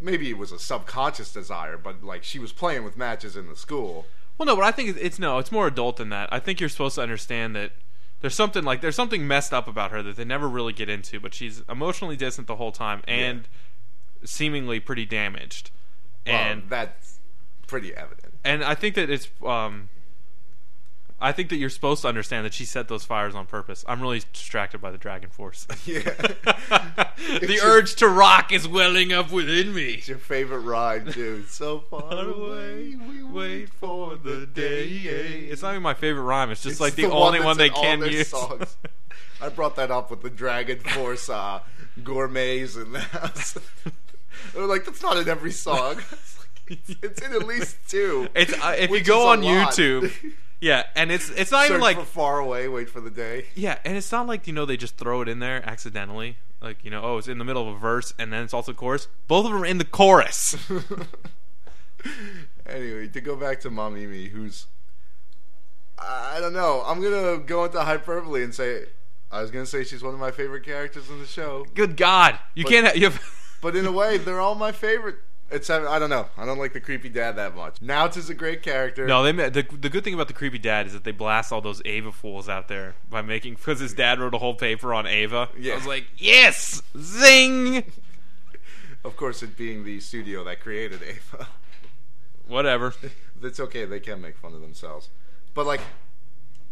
maybe 0.00 0.30
it 0.30 0.38
was 0.38 0.50
a 0.52 0.58
subconscious 0.58 1.32
desire, 1.32 1.76
but 1.76 2.02
like 2.02 2.24
she 2.24 2.38
was 2.38 2.52
playing 2.52 2.84
with 2.84 2.96
matches 2.96 3.36
in 3.36 3.48
the 3.48 3.56
school. 3.56 4.06
Well, 4.38 4.46
no, 4.46 4.54
but 4.56 4.64
I 4.64 4.70
think 4.70 4.90
it's, 4.90 4.98
it's 4.98 5.18
no, 5.18 5.38
it's 5.38 5.52
more 5.52 5.66
adult 5.66 5.96
than 5.96 6.08
that. 6.10 6.28
I 6.32 6.38
think 6.38 6.60
you're 6.60 6.68
supposed 6.68 6.94
to 6.94 7.02
understand 7.02 7.54
that 7.56 7.72
there's 8.20 8.34
something 8.34 8.64
like 8.64 8.80
there's 8.80 8.96
something 8.96 9.26
messed 9.26 9.52
up 9.52 9.68
about 9.68 9.90
her 9.90 10.02
that 10.02 10.16
they 10.16 10.24
never 10.24 10.48
really 10.48 10.72
get 10.72 10.88
into, 10.88 11.20
but 11.20 11.34
she's 11.34 11.62
emotionally 11.68 12.16
distant 12.16 12.46
the 12.46 12.56
whole 12.56 12.72
time 12.72 13.02
and 13.06 13.46
seemingly 14.24 14.80
pretty 14.80 15.04
damaged. 15.04 15.70
Well, 16.26 16.34
And 16.36 16.70
that's 16.70 17.18
pretty 17.66 17.94
evident. 17.94 18.34
and 18.44 18.64
I 18.64 18.74
think 18.74 18.94
that 18.94 19.10
it's 19.10 19.28
um 19.44 19.88
I 21.20 21.32
think 21.32 21.48
that 21.48 21.56
you're 21.56 21.68
supposed 21.70 22.02
to 22.02 22.08
understand 22.08 22.46
that 22.46 22.54
she 22.54 22.64
set 22.64 22.86
those 22.88 23.04
fires 23.04 23.34
on 23.34 23.46
purpose. 23.46 23.84
I'm 23.88 24.00
really 24.00 24.22
distracted 24.32 24.80
by 24.80 24.90
the 24.92 24.98
Dragon 24.98 25.30
Force. 25.30 25.66
Yeah, 25.84 26.00
the 27.40 27.54
your- 27.54 27.64
urge 27.66 27.94
to 27.96 28.08
rock 28.08 28.52
is 28.52 28.68
welling 28.68 29.12
up 29.12 29.32
within 29.32 29.74
me. 29.74 29.94
it's 29.94 30.08
your 30.08 30.18
favorite 30.18 30.60
ride 30.60 31.12
dude. 31.12 31.48
So 31.48 31.80
far 31.90 32.12
away, 32.12 32.96
we 33.08 33.22
wait 33.24 33.68
for 33.70 34.16
the 34.16 34.46
day. 34.46 34.86
It's 35.50 35.62
not 35.62 35.70
even 35.72 35.82
my 35.82 35.94
favorite 35.94 36.22
rhyme. 36.22 36.50
It's 36.50 36.62
just 36.62 36.74
It's 36.74 36.80
like 36.80 36.94
the, 36.94 37.02
the 37.06 37.10
only 37.12 37.38
one, 37.40 37.46
one 37.46 37.58
they 37.58 37.70
can 37.70 38.00
use. 38.02 38.28
songs. 38.28 38.76
I 39.40 39.48
brought 39.48 39.76
that 39.76 39.90
up 39.90 40.10
with 40.10 40.22
the 40.22 40.30
Dragon 40.30 40.78
Force 40.80 41.28
uh, 41.28 41.60
gourmets 42.04 42.76
and 42.76 42.96
house. 42.96 43.56
They're 44.54 44.66
like, 44.66 44.84
that's 44.84 45.02
not 45.02 45.16
in 45.16 45.28
every 45.28 45.52
song. 45.52 45.96
It's, 46.10 46.38
like, 46.38 46.98
it's 47.02 47.22
in 47.22 47.32
at 47.32 47.46
least 47.46 47.76
two. 47.88 48.28
It's 48.34 48.52
uh, 48.52 48.74
if 48.78 48.90
you 48.90 49.00
go 49.02 49.28
on 49.28 49.42
lot. 49.42 49.72
YouTube, 49.72 50.12
yeah, 50.60 50.84
and 50.96 51.10
it's 51.12 51.30
it's 51.30 51.50
not 51.50 51.68
even 51.68 51.80
like 51.80 52.00
far 52.04 52.38
away, 52.38 52.68
wait 52.68 52.88
for 52.90 53.00
the 53.00 53.10
day. 53.10 53.46
yeah, 53.54 53.78
and 53.84 53.96
it's 53.96 54.10
not 54.10 54.26
like 54.26 54.46
you 54.46 54.52
know 54.52 54.66
they 54.66 54.76
just 54.76 54.96
throw 54.96 55.22
it 55.22 55.28
in 55.28 55.38
there 55.38 55.66
accidentally. 55.68 56.36
Like 56.60 56.84
you 56.84 56.90
know, 56.90 57.02
oh, 57.02 57.18
it's 57.18 57.28
in 57.28 57.38
the 57.38 57.44
middle 57.44 57.68
of 57.68 57.76
a 57.76 57.78
verse 57.78 58.12
and 58.18 58.32
then 58.32 58.42
it's 58.42 58.52
also 58.54 58.72
chorus. 58.72 59.06
Both 59.28 59.46
of 59.46 59.52
them 59.52 59.62
are 59.62 59.66
in 59.66 59.78
the 59.78 59.84
chorus. 59.84 60.56
anyway, 62.66 63.08
to 63.08 63.20
go 63.20 63.36
back 63.36 63.60
to 63.60 63.70
Mamimi, 63.70 64.30
who's 64.30 64.66
I 65.98 66.38
don't 66.40 66.52
know. 66.52 66.82
I'm 66.86 67.02
gonna 67.02 67.38
go 67.38 67.64
into 67.64 67.80
hyperbole 67.80 68.42
and 68.42 68.54
say 68.54 68.86
I 69.30 69.42
was 69.42 69.50
gonna 69.50 69.66
say 69.66 69.84
she's 69.84 70.02
one 70.02 70.14
of 70.14 70.20
my 70.20 70.30
favorite 70.30 70.64
characters 70.64 71.08
in 71.10 71.18
the 71.20 71.26
show, 71.26 71.66
Good 71.74 71.96
God, 71.96 72.38
you 72.54 72.64
But- 72.64 72.70
can't. 72.70 72.86
Have, 72.86 72.96
you 72.96 73.04
have, 73.04 73.22
but 73.60 73.76
in 73.76 73.86
a 73.86 73.92
way, 73.92 74.18
they're 74.18 74.40
all 74.40 74.54
my 74.54 74.72
favorite. 74.72 75.16
Except 75.50 75.86
I 75.86 75.98
don't 75.98 76.10
know. 76.10 76.26
I 76.36 76.44
don't 76.44 76.58
like 76.58 76.74
the 76.74 76.80
creepy 76.80 77.08
dad 77.08 77.36
that 77.36 77.56
much. 77.56 77.80
Nowt 77.80 78.18
is 78.18 78.28
a 78.28 78.34
great 78.34 78.62
character. 78.62 79.06
No, 79.06 79.22
they 79.22 79.32
the 79.48 79.62
the 79.62 79.88
good 79.88 80.04
thing 80.04 80.12
about 80.12 80.28
the 80.28 80.34
creepy 80.34 80.58
dad 80.58 80.86
is 80.86 80.92
that 80.92 81.04
they 81.04 81.12
blast 81.12 81.52
all 81.52 81.62
those 81.62 81.80
Eva 81.86 82.12
fools 82.12 82.48
out 82.48 82.68
there 82.68 82.96
by 83.08 83.22
making 83.22 83.54
because 83.54 83.80
his 83.80 83.94
dad 83.94 84.20
wrote 84.20 84.34
a 84.34 84.38
whole 84.38 84.54
paper 84.54 84.92
on 84.92 85.06
Eva. 85.08 85.48
Yeah. 85.58 85.72
I 85.72 85.76
was 85.76 85.86
like, 85.86 86.06
yes, 86.18 86.82
zing, 86.98 87.84
Of 89.04 89.16
course, 89.16 89.42
it 89.42 89.56
being 89.56 89.84
the 89.84 90.00
studio 90.00 90.44
that 90.44 90.60
created 90.60 91.00
Eva. 91.02 91.48
whatever. 92.46 92.94
it's 93.42 93.60
okay. 93.60 93.84
They 93.84 94.00
can 94.00 94.20
make 94.20 94.36
fun 94.36 94.54
of 94.54 94.60
themselves. 94.60 95.08
But 95.54 95.66
like, 95.66 95.80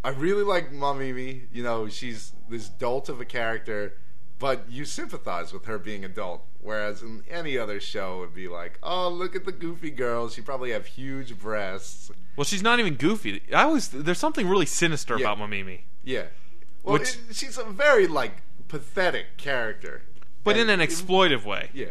I 0.05 0.11
really 0.11 0.43
like 0.43 0.73
Mamimi. 0.73 1.47
You 1.53 1.63
know, 1.63 1.89
she's 1.89 2.33
this 2.49 2.69
dolt 2.69 3.09
of 3.09 3.21
a 3.21 3.25
character, 3.25 3.95
but 4.39 4.65
you 4.71 4.85
sympathize 4.85 5.53
with 5.53 5.65
her 5.67 5.79
being 5.79 6.05
adult. 6.05 6.45
Whereas 6.61 7.01
in 7.03 7.23
any 7.31 7.57
other 7.57 7.79
show, 7.81 8.23
it'd 8.23 8.35
be 8.35 8.49
like, 8.49 8.79
oh, 8.83 9.09
look 9.09 9.37
at 9.37 9.45
the 9.45 9.53
goofy 9.53 9.91
girl. 9.91 10.29
She 10.29 10.41
probably 10.43 10.73
have 10.73 10.85
huge 10.87 11.39
breasts. 11.39 12.11
Well, 12.35 12.45
she's 12.45 12.63
not 12.63 12.81
even 12.81 12.95
goofy. 12.97 13.41
I 13.55 13.63
always 13.63 13.89
there's 13.89 14.19
something 14.19 14.49
really 14.49 14.67
sinister 14.67 15.17
Yeah. 15.19 15.33
about 15.33 15.49
Mamimi, 15.49 15.81
Yeah. 16.05 16.25
Well, 16.83 16.95
Which- 16.99 17.17
it- 17.31 17.37
she's 17.37 17.57
a 17.59 17.65
very 17.65 18.07
like 18.09 18.43
pathetic 18.69 19.37
character, 19.37 20.03
but 20.45 20.57
in 20.57 20.69
And- 20.69 20.81
an 20.83 20.87
exploitive 20.89 21.45
way. 21.45 21.71
Yeah. 21.73 21.87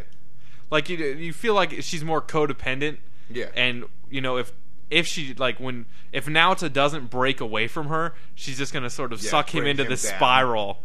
Like 0.70 0.90
you 0.90 0.98
you 0.98 1.32
feel 1.34 1.54
like 1.54 1.72
she's 1.82 2.04
more 2.04 2.22
codependent. 2.22 2.98
Yeah. 3.30 3.50
And 3.56 3.86
you 4.10 4.20
know 4.22 4.38
if 4.38 4.52
if 4.90 5.08
she 5.08 5.34
like 5.34 5.58
when 5.60 5.86
if 6.12 6.26
Naota 6.26 6.72
doesn't 6.72 7.10
break 7.10 7.40
away 7.40 7.68
from 7.68 7.88
her, 7.88 8.14
she's 8.36 8.58
just 8.58 8.74
gonna 8.74 8.90
sort 8.90 9.14
of 9.14 9.22
Yeah, 9.24 9.30
suck 9.32 9.54
him 9.56 9.62
bring 9.62 9.72
into 9.72 9.84
him 9.84 9.90
the 9.90 9.96
down. 9.96 10.16
spiral 10.18 10.84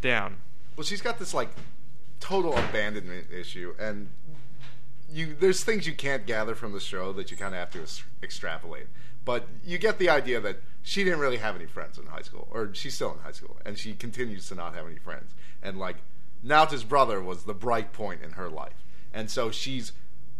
down. 0.00 0.36
Well, 0.78 0.84
she's 0.84 1.02
got 1.02 1.18
this 1.18 1.34
like 1.34 1.48
total 2.20 2.56
abandonment 2.56 3.32
issue, 3.32 3.74
and 3.80 4.10
you 5.10 5.34
there's 5.34 5.64
things 5.64 5.88
you 5.88 5.92
can't 5.92 6.24
gather 6.24 6.54
from 6.54 6.72
the 6.72 6.78
show 6.78 7.12
that 7.14 7.32
you 7.32 7.36
kind 7.36 7.52
of 7.52 7.58
have 7.58 7.70
to 7.72 7.82
es- 7.82 8.04
extrapolate. 8.22 8.86
But 9.24 9.48
you 9.64 9.76
get 9.78 9.98
the 9.98 10.08
idea 10.08 10.40
that 10.40 10.62
she 10.84 11.02
didn't 11.02 11.18
really 11.18 11.38
have 11.38 11.56
any 11.56 11.66
friends 11.66 11.98
in 11.98 12.06
high 12.06 12.22
school, 12.22 12.46
or 12.52 12.72
she's 12.74 12.94
still 12.94 13.12
in 13.12 13.18
high 13.18 13.32
school, 13.32 13.56
and 13.66 13.76
she 13.76 13.92
continues 13.92 14.48
to 14.50 14.54
not 14.54 14.76
have 14.76 14.86
any 14.86 14.98
friends. 14.98 15.34
And 15.64 15.80
like 15.80 15.96
Naota's 16.44 16.84
brother 16.84 17.20
was 17.20 17.42
the 17.42 17.54
bright 17.54 17.92
point 17.92 18.22
in 18.22 18.30
her 18.34 18.48
life, 18.48 18.84
and 19.12 19.28
so 19.28 19.50
she's 19.50 19.90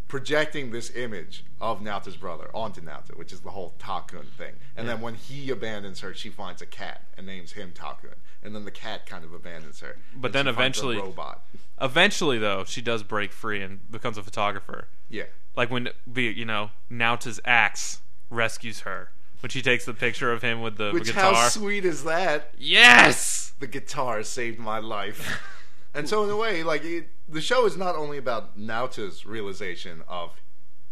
projecting 0.09 0.71
this 0.71 0.95
image 0.97 1.45
of 1.61 1.81
Naota's 1.81 2.17
brother 2.17 2.51
onto 2.55 2.81
Naota, 2.81 3.17
which 3.17 3.33
is 3.33 3.41
the 3.41 3.51
whole 3.51 3.75
Takun 3.79 4.27
thing. 4.37 4.55
And 4.77 4.89
then 4.89 5.01
when 5.01 5.15
he 5.15 5.51
abandons 5.51 6.01
her, 6.01 6.15
she 6.15 6.31
finds 6.31 6.63
a 6.63 6.67
cat 6.67 7.03
and 7.17 7.27
names 7.27 7.53
him 7.53 7.73
Takun. 7.75 8.15
And 8.43 8.55
then 8.55 8.65
the 8.65 8.71
cat 8.71 9.05
kind 9.07 9.25
of 9.25 9.33
abandons 9.35 9.81
her. 9.81 9.97
But 10.17 10.33
then 10.33 10.47
she 10.47 10.53
finds 10.53 10.79
a 10.79 10.89
eventually- 10.89 10.97
robot. 10.99 11.45
Eventually, 11.81 12.39
though, 12.39 12.65
she 12.65 12.81
does 12.83 13.03
break 13.05 13.33
free 13.33 13.63
and 13.63 13.89
becomes 13.91 14.19
a 14.19 14.23
photographer. 14.23 14.89
Yeah. 15.09 15.25
Like 15.55 15.71
when 15.71 15.91
you 16.17 16.45
know 16.45 16.71
Naota's 16.91 17.41
axe 17.45 18.01
rescues 18.31 18.81
her 18.81 19.11
when 19.41 19.51
she 19.51 19.63
takes 19.63 19.85
the 19.85 19.95
picture 19.95 20.33
of 20.33 20.43
him 20.43 20.61
with 20.61 20.77
the 20.77 20.91
Which 20.93 21.05
guitar. 21.05 21.35
how 21.35 21.49
sweet 21.49 21.85
is 21.85 22.05
that? 22.05 22.53
yes. 22.59 23.53
The 23.61 23.67
guitar 23.67 24.23
saved 24.23 24.59
my 24.59 24.79
life. 24.79 25.41
and 25.95 26.09
so 26.09 26.25
in 26.25 26.31
a 26.31 26.37
way, 26.37 26.63
like 26.63 26.85
it, 26.85 27.09
the 27.29 27.41
show 27.41 27.67
is 27.67 27.77
not 27.77 27.95
only 27.95 28.19
about 28.19 28.59
Naota's 28.59 29.27
realization 29.27 30.03
of 30.09 30.41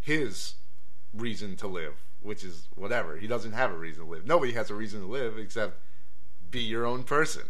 his 0.00 0.54
reason 1.14 1.56
to 1.56 1.66
live, 1.66 1.94
which 2.22 2.44
is 2.44 2.68
whatever. 2.74 3.16
He 3.16 3.26
doesn't 3.26 3.52
have 3.52 3.70
a 3.70 3.76
reason 3.76 4.04
to 4.04 4.10
live. 4.10 4.26
Nobody 4.26 4.52
has 4.52 4.70
a 4.70 4.74
reason 4.74 5.00
to 5.00 5.06
live 5.06 5.38
except 5.38 5.80
be 6.50 6.60
your 6.60 6.84
own 6.86 7.02
person, 7.02 7.42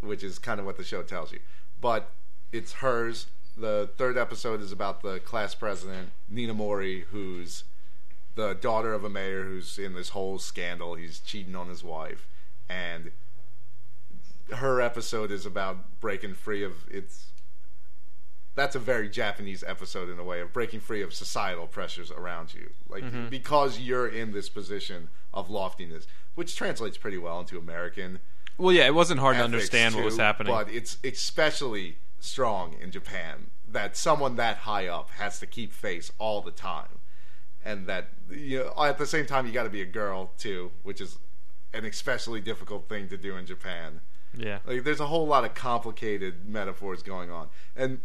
which 0.00 0.22
is 0.22 0.38
kind 0.38 0.60
of 0.60 0.66
what 0.66 0.76
the 0.76 0.84
show 0.84 1.02
tells 1.02 1.32
you. 1.32 1.40
But 1.80 2.10
it's 2.52 2.74
hers. 2.74 3.26
The 3.56 3.90
third 3.96 4.16
episode 4.18 4.60
is 4.60 4.72
about 4.72 5.02
the 5.02 5.18
class 5.20 5.54
president, 5.54 6.10
Nina 6.28 6.54
Mori, 6.54 7.04
who's 7.10 7.64
the 8.34 8.54
daughter 8.54 8.92
of 8.92 9.02
a 9.02 9.08
mayor 9.08 9.44
who's 9.44 9.78
in 9.78 9.94
this 9.94 10.10
whole 10.10 10.38
scandal. 10.38 10.94
He's 10.94 11.18
cheating 11.20 11.56
on 11.56 11.68
his 11.68 11.82
wife. 11.82 12.28
And 12.68 13.10
her 14.54 14.80
episode 14.80 15.30
is 15.30 15.46
about 15.46 16.00
breaking 16.00 16.34
free 16.34 16.62
of 16.62 16.86
its. 16.88 17.26
That's 18.56 18.74
a 18.74 18.78
very 18.80 19.08
Japanese 19.08 19.62
episode 19.66 20.08
in 20.10 20.18
a 20.18 20.24
way 20.24 20.40
of 20.40 20.52
breaking 20.52 20.80
free 20.80 21.02
of 21.02 21.14
societal 21.14 21.66
pressures 21.68 22.10
around 22.10 22.52
you, 22.54 22.70
like 22.88 23.04
Mm-hmm. 23.04 23.28
because 23.28 23.78
you're 23.78 24.08
in 24.08 24.32
this 24.32 24.48
position 24.48 25.08
of 25.32 25.48
loftiness, 25.50 26.06
which 26.34 26.56
translates 26.56 26.96
pretty 26.96 27.18
well 27.18 27.38
into 27.38 27.58
American. 27.58 28.18
Well, 28.58 28.72
yeah, 28.72 28.86
it 28.86 28.94
wasn't 28.94 29.20
hard 29.20 29.36
to 29.36 29.44
understand 29.44 29.94
what 29.94 30.04
was 30.04 30.16
happening. 30.16 30.52
But 30.52 30.68
it's 30.70 30.96
especially 31.04 31.98
strong 32.18 32.74
in 32.80 32.90
Japan 32.90 33.50
that 33.68 33.96
someone 33.96 34.36
that 34.36 34.56
high 34.58 34.86
up 34.88 35.10
has 35.18 35.38
to 35.40 35.46
keep 35.46 35.72
face 35.72 36.10
all 36.18 36.40
the 36.40 36.50
time, 36.50 37.00
and 37.64 37.86
that 37.86 38.08
you 38.30 38.60
know, 38.60 38.84
at 38.84 38.96
the 38.96 39.06
same 39.06 39.26
time 39.26 39.46
you 39.46 39.52
got 39.52 39.64
to 39.64 39.70
be 39.70 39.82
a 39.82 39.86
girl 39.86 40.32
too, 40.38 40.70
which 40.82 41.00
is 41.00 41.18
an 41.74 41.84
especially 41.84 42.40
difficult 42.40 42.88
thing 42.88 43.06
to 43.08 43.18
do 43.18 43.36
in 43.36 43.44
Japan. 43.44 44.00
yeah. 44.34 44.60
Like 44.64 44.84
there's 44.84 45.00
a 45.00 45.06
whole 45.08 45.26
lot 45.26 45.44
of 45.44 45.52
complicated 45.54 46.48
metaphors 46.48 47.02
going 47.02 47.30
on. 47.30 47.48
And 47.76 48.00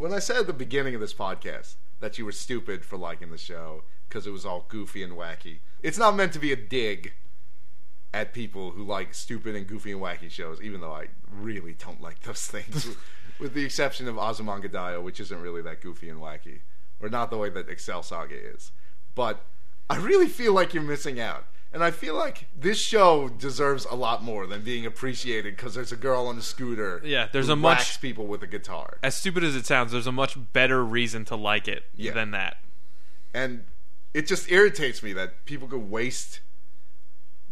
when 0.00 0.14
I 0.14 0.18
said 0.18 0.38
at 0.38 0.46
the 0.46 0.54
beginning 0.54 0.94
of 0.94 1.00
this 1.02 1.12
podcast 1.12 1.74
that 2.00 2.16
you 2.16 2.24
were 2.24 2.32
stupid 2.32 2.86
for 2.86 2.96
liking 2.96 3.30
the 3.30 3.36
show 3.36 3.84
because 4.08 4.26
it 4.26 4.30
was 4.30 4.46
all 4.46 4.64
goofy 4.68 5.02
and 5.02 5.12
wacky, 5.12 5.58
it's 5.82 5.98
not 5.98 6.16
meant 6.16 6.32
to 6.32 6.38
be 6.38 6.52
a 6.52 6.56
dig 6.56 7.12
at 8.14 8.32
people 8.32 8.70
who 8.70 8.82
like 8.82 9.12
stupid 9.12 9.54
and 9.54 9.66
goofy 9.66 9.92
and 9.92 10.00
wacky 10.00 10.30
shows, 10.30 10.58
even 10.62 10.80
though 10.80 10.92
I 10.92 11.08
really 11.30 11.74
don't 11.74 12.00
like 12.00 12.20
those 12.20 12.46
things. 12.46 12.96
with 13.38 13.52
the 13.52 13.62
exception 13.62 14.08
of 14.08 14.16
Azumanga 14.16 15.02
which 15.02 15.20
isn't 15.20 15.40
really 15.40 15.60
that 15.62 15.82
goofy 15.82 16.08
and 16.08 16.18
wacky. 16.18 16.60
Or 17.02 17.10
not 17.10 17.30
the 17.30 17.36
way 17.36 17.50
that 17.50 17.68
Excel 17.68 18.02
Saga 18.02 18.34
is. 18.34 18.72
But 19.14 19.44
I 19.90 19.98
really 19.98 20.28
feel 20.28 20.54
like 20.54 20.72
you're 20.72 20.82
missing 20.82 21.20
out. 21.20 21.44
And 21.72 21.84
I 21.84 21.92
feel 21.92 22.16
like 22.16 22.48
this 22.58 22.80
show 22.80 23.28
deserves 23.28 23.86
a 23.88 23.94
lot 23.94 24.24
more 24.24 24.46
than 24.46 24.62
being 24.62 24.86
appreciated 24.86 25.54
because 25.56 25.74
there's 25.74 25.92
a 25.92 25.96
girl 25.96 26.26
on 26.26 26.36
a 26.36 26.42
scooter. 26.42 27.00
Yeah, 27.04 27.28
there's 27.30 27.46
who 27.46 27.52
a 27.52 27.56
much- 27.56 27.78
whacks 27.78 27.96
people 27.96 28.26
with 28.26 28.42
a 28.42 28.48
guitar. 28.48 28.98
As 29.04 29.14
stupid 29.14 29.44
as 29.44 29.54
it 29.54 29.66
sounds, 29.66 29.92
there's 29.92 30.08
a 30.08 30.12
much 30.12 30.36
better 30.52 30.84
reason 30.84 31.24
to 31.26 31.36
like 31.36 31.68
it 31.68 31.84
Yeah. 31.94 32.12
than 32.12 32.32
that. 32.32 32.56
and 33.32 33.64
it 34.12 34.26
just 34.26 34.50
irritates 34.50 35.04
me 35.04 35.12
that 35.12 35.44
people 35.44 35.68
could 35.68 35.88
waste 35.88 36.40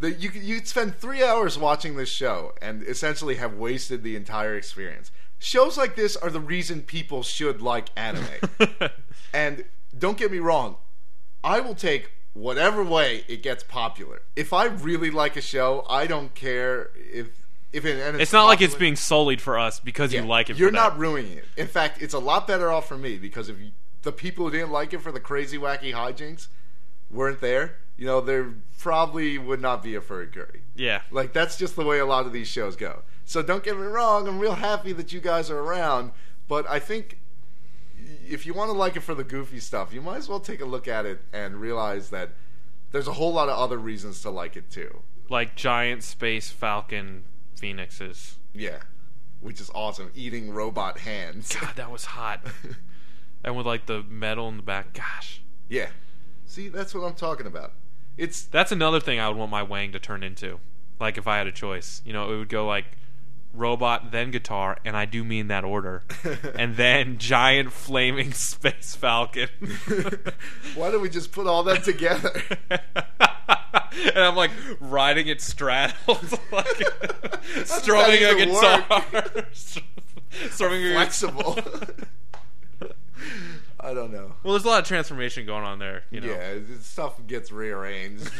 that 0.00 0.18
you 0.18 0.28
could 0.28 0.42
you'd 0.42 0.66
spend 0.66 0.96
three 0.96 1.22
hours 1.22 1.56
watching 1.56 1.94
this 1.96 2.08
show 2.08 2.52
and 2.60 2.82
essentially 2.82 3.36
have 3.36 3.54
wasted 3.54 4.02
the 4.02 4.16
entire 4.16 4.56
experience. 4.56 5.12
Shows 5.38 5.76
like 5.78 5.94
this 5.94 6.16
are 6.16 6.30
the 6.30 6.40
reason 6.40 6.82
people 6.82 7.22
should 7.22 7.62
like 7.62 7.90
anime. 7.96 8.26
and 9.32 9.64
don't 9.96 10.18
get 10.18 10.32
me 10.32 10.38
wrong, 10.38 10.76
I 11.44 11.60
will 11.60 11.76
take 11.76 12.10
whatever 12.38 12.82
way 12.82 13.24
it 13.28 13.42
gets 13.42 13.62
popular. 13.62 14.22
If 14.36 14.52
I 14.52 14.66
really 14.66 15.10
like 15.10 15.36
a 15.36 15.40
show, 15.40 15.84
I 15.88 16.06
don't 16.06 16.34
care 16.34 16.90
if 16.96 17.28
if 17.72 17.84
it, 17.84 18.00
and 18.00 18.20
It's 18.20 18.32
not 18.32 18.46
like 18.46 18.62
it's 18.62 18.74
being 18.74 18.96
sullied 18.96 19.42
for 19.42 19.58
us 19.58 19.78
because 19.78 20.12
you 20.12 20.22
like 20.22 20.48
it. 20.48 20.56
You're 20.56 20.70
not 20.70 20.94
that. 20.94 21.00
ruining 21.00 21.32
it. 21.32 21.44
In 21.56 21.66
fact, 21.66 22.00
it's 22.00 22.14
a 22.14 22.18
lot 22.18 22.46
better 22.46 22.72
off 22.72 22.88
for 22.88 22.96
me 22.96 23.18
because 23.18 23.48
if 23.48 23.58
you, 23.60 23.72
the 24.02 24.12
people 24.12 24.46
who 24.46 24.50
didn't 24.50 24.70
like 24.70 24.94
it 24.94 25.02
for 25.02 25.12
the 25.12 25.20
crazy 25.20 25.58
wacky 25.58 25.92
hijinks 25.92 26.48
weren't 27.10 27.40
there, 27.40 27.76
you 27.98 28.06
know, 28.06 28.20
there 28.22 28.54
probably 28.78 29.36
would 29.36 29.60
not 29.60 29.82
be 29.82 29.94
a 29.96 30.00
furry 30.00 30.28
curry. 30.28 30.62
Yeah. 30.76 31.02
Like 31.10 31.32
that's 31.34 31.56
just 31.56 31.76
the 31.76 31.84
way 31.84 31.98
a 31.98 32.06
lot 32.06 32.24
of 32.24 32.32
these 32.32 32.48
shows 32.48 32.76
go. 32.76 33.02
So 33.26 33.42
don't 33.42 33.62
get 33.62 33.76
me 33.76 33.84
wrong, 33.84 34.26
I'm 34.26 34.38
real 34.38 34.54
happy 34.54 34.94
that 34.94 35.12
you 35.12 35.20
guys 35.20 35.50
are 35.50 35.58
around, 35.58 36.12
but 36.46 36.66
I 36.70 36.78
think 36.78 37.18
if 38.28 38.46
you 38.46 38.54
want 38.54 38.70
to 38.70 38.76
like 38.76 38.96
it 38.96 39.00
for 39.00 39.14
the 39.14 39.24
goofy 39.24 39.60
stuff, 39.60 39.92
you 39.92 40.00
might 40.00 40.18
as 40.18 40.28
well 40.28 40.40
take 40.40 40.60
a 40.60 40.64
look 40.64 40.86
at 40.88 41.06
it 41.06 41.20
and 41.32 41.60
realize 41.60 42.10
that 42.10 42.30
there's 42.92 43.08
a 43.08 43.12
whole 43.14 43.32
lot 43.32 43.48
of 43.48 43.58
other 43.58 43.78
reasons 43.78 44.22
to 44.22 44.30
like 44.30 44.56
it 44.56 44.70
too. 44.70 45.02
Like 45.28 45.54
giant 45.54 46.02
space 46.02 46.50
falcon 46.50 47.24
phoenixes. 47.56 48.38
Yeah. 48.54 48.78
Which 49.40 49.60
is 49.60 49.70
awesome. 49.74 50.10
Eating 50.14 50.50
robot 50.50 50.98
hands. 50.98 51.54
God, 51.54 51.76
that 51.76 51.90
was 51.90 52.06
hot. 52.06 52.40
and 53.44 53.56
with 53.56 53.66
like 53.66 53.86
the 53.86 54.02
metal 54.02 54.48
in 54.48 54.56
the 54.56 54.62
back. 54.62 54.94
Gosh. 54.94 55.42
Yeah. 55.68 55.88
See, 56.46 56.68
that's 56.68 56.94
what 56.94 57.04
I'm 57.04 57.14
talking 57.14 57.46
about. 57.46 57.72
It's 58.16 58.44
That's 58.44 58.72
another 58.72 59.00
thing 59.00 59.20
I 59.20 59.28
would 59.28 59.36
want 59.36 59.50
my 59.50 59.62
Wang 59.62 59.92
to 59.92 60.00
turn 60.00 60.22
into. 60.22 60.58
Like 60.98 61.18
if 61.18 61.28
I 61.28 61.38
had 61.38 61.46
a 61.46 61.52
choice. 61.52 62.02
You 62.04 62.12
know, 62.12 62.32
it 62.32 62.36
would 62.36 62.48
go 62.48 62.66
like 62.66 62.96
robot, 63.52 64.10
then 64.10 64.30
guitar, 64.30 64.78
and 64.84 64.96
I 64.96 65.04
do 65.04 65.24
mean 65.24 65.48
that 65.48 65.64
order. 65.64 66.04
and 66.54 66.76
then 66.76 67.18
giant 67.18 67.72
flaming 67.72 68.32
space 68.34 68.94
falcon. 68.94 69.48
why 70.74 70.90
don't 70.90 71.02
we 71.02 71.08
just 71.08 71.32
put 71.32 71.46
all 71.46 71.62
that 71.64 71.84
together? 71.84 72.42
and 72.70 74.18
I'm 74.18 74.36
like 74.36 74.50
riding 74.80 75.28
it 75.28 75.40
straddled, 75.40 76.38
like 76.52 76.82
strumming 77.64 78.24
a 78.24 78.34
guitar, 78.34 79.04
strumming 80.50 80.92
Flexible. 80.92 81.58
I 83.80 83.94
don't 83.94 84.12
know. 84.12 84.34
Well, 84.42 84.54
there's 84.54 84.64
a 84.64 84.68
lot 84.68 84.80
of 84.80 84.86
transformation 84.86 85.46
going 85.46 85.64
on 85.64 85.78
there. 85.78 86.02
You 86.10 86.20
know, 86.20 86.26
Yeah, 86.28 86.58
stuff 86.80 87.24
gets 87.26 87.52
rearranged. 87.52 88.30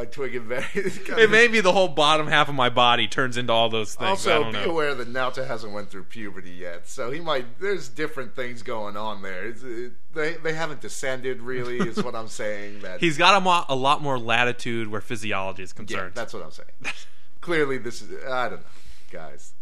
My 0.00 0.06
twig 0.06 0.34
and 0.34 0.48
berry. 0.48 0.64
it 0.74 1.30
may 1.30 1.46
be 1.46 1.60
the 1.60 1.72
whole 1.72 1.88
bottom 1.88 2.26
half 2.26 2.48
of 2.48 2.54
my 2.54 2.70
body 2.70 3.06
turns 3.06 3.36
into 3.36 3.52
all 3.52 3.68
those 3.68 3.94
things. 3.94 4.26
I 4.26 4.32
Also, 4.32 4.44
be 4.44 4.52
know. 4.52 4.64
aware 4.70 4.94
that 4.94 5.12
Naoto 5.12 5.46
hasn't 5.46 5.74
went 5.74 5.90
through 5.90 6.04
puberty 6.04 6.52
yet, 6.52 6.88
so 6.88 7.10
he 7.10 7.20
might. 7.20 7.60
There's 7.60 7.86
different 7.90 8.34
things 8.34 8.62
going 8.62 8.96
on 8.96 9.20
there. 9.20 9.48
It, 9.48 9.92
they 10.14 10.34
they 10.42 10.54
haven't 10.54 10.80
descended 10.80 11.42
really, 11.42 11.76
is 11.86 12.02
what 12.02 12.14
I'm 12.14 12.28
saying. 12.28 12.80
That 12.80 13.00
He's 13.04 13.18
got 13.18 13.36
a, 13.36 13.40
mo- 13.42 13.66
a 13.68 13.76
lot 13.76 14.00
more 14.00 14.18
latitude 14.18 14.88
where 14.88 15.02
physiology 15.02 15.64
is 15.64 15.74
yeah, 15.76 15.76
concerned. 15.84 16.12
that's 16.14 16.32
what 16.32 16.44
I'm 16.44 16.50
saying. 16.50 16.94
Clearly, 17.42 17.76
this 17.76 18.00
is 18.00 18.24
I 18.24 18.48
don't 18.48 18.60
know, 18.60 18.66
guys. 19.12 19.52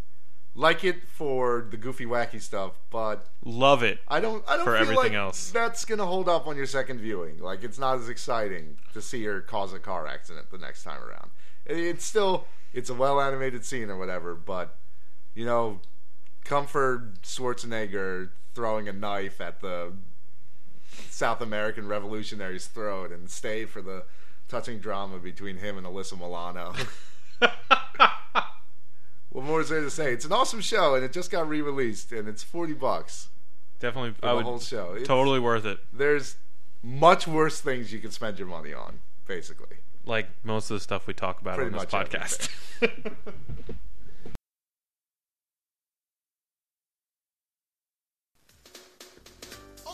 Like 0.59 0.83
it 0.83 1.07
for 1.07 1.69
the 1.71 1.77
goofy, 1.77 2.05
wacky 2.05 2.43
stuff, 2.43 2.73
but 2.91 3.29
Love 3.45 3.85
it. 3.85 4.01
I 4.09 4.19
don't. 4.19 4.43
I 4.49 4.57
don't 4.57 4.65
For 4.65 4.73
feel 4.73 4.83
everything 4.83 5.13
like 5.13 5.13
else. 5.13 5.53
That's 5.53 5.85
gonna 5.85 6.05
hold 6.05 6.29
up 6.29 6.49
on 6.49 6.57
your 6.57 6.67
second 6.67 6.99
viewing. 6.99 7.39
Like 7.39 7.63
it's 7.63 7.79
not 7.79 7.99
as 8.01 8.09
exciting 8.09 8.77
to 8.93 9.01
see 9.01 9.23
her 9.23 9.41
cause 9.41 9.73
a 9.73 9.79
car 9.79 10.09
accident 10.09 10.51
the 10.51 10.59
next 10.59 10.83
time 10.83 11.01
around. 11.01 11.31
It's 11.65 12.05
still 12.05 12.47
it's 12.75 12.91
a 12.91 12.95
well 12.95 13.21
animated 13.21 13.65
scene 13.65 13.89
or 13.89 13.97
whatever, 13.97 14.35
but 14.35 14.77
you 15.33 15.47
know, 15.47 15.79
come 16.43 16.67
for 16.67 17.13
Schwarzenegger 17.23 18.31
throwing 18.53 18.89
a 18.89 18.93
knife 18.93 19.41
at 19.41 19.61
the 19.61 19.93
South 21.09 21.41
American 21.41 21.87
revolutionary's 21.87 22.67
throat, 22.67 23.13
and 23.13 23.31
stay 23.31 23.65
for 23.65 23.81
the 23.81 24.03
touching 24.49 24.81
drama 24.81 25.21
between 25.21 25.59
him 25.59 25.79
and 25.79 25.87
Alyssa 25.87 26.19
Milano. 26.19 26.75
what 29.31 29.45
more 29.45 29.61
is 29.61 29.69
there 29.69 29.81
to 29.83 29.91
say? 29.91 30.13
It's 30.13 30.25
an 30.25 30.33
awesome 30.33 30.61
show, 30.61 30.95
and 30.95 31.05
it 31.05 31.13
just 31.13 31.31
got 31.31 31.49
re-released, 31.49 32.13
and 32.13 32.29
it's 32.29 32.43
forty 32.43 32.73
bucks 32.75 33.29
Definitely, 33.81 34.13
for 34.13 34.27
I 34.27 34.31
the 34.31 34.37
would 34.37 34.45
whole 34.45 34.59
show. 34.61 34.93
It's- 34.93 35.07
totally 35.07 35.39
worth 35.41 35.65
it. 35.65 35.79
There's 35.93 36.37
much 36.83 37.27
worse 37.27 37.61
things 37.61 37.93
you 37.93 37.99
can 38.01 38.11
spend 38.11 38.39
your 38.39 38.49
money 38.49 38.73
on, 38.73 39.01
basically. 39.27 39.77
Like 40.05 40.29
most 40.43 40.71
of 40.71 40.77
the 40.77 40.81
stuff 40.81 41.07
we 41.07 41.15
talk 41.15 41.41
about 41.41 41.57
Pretty 41.57 41.75
on 41.75 41.79
this 41.79 41.85
podcast. 41.93 42.49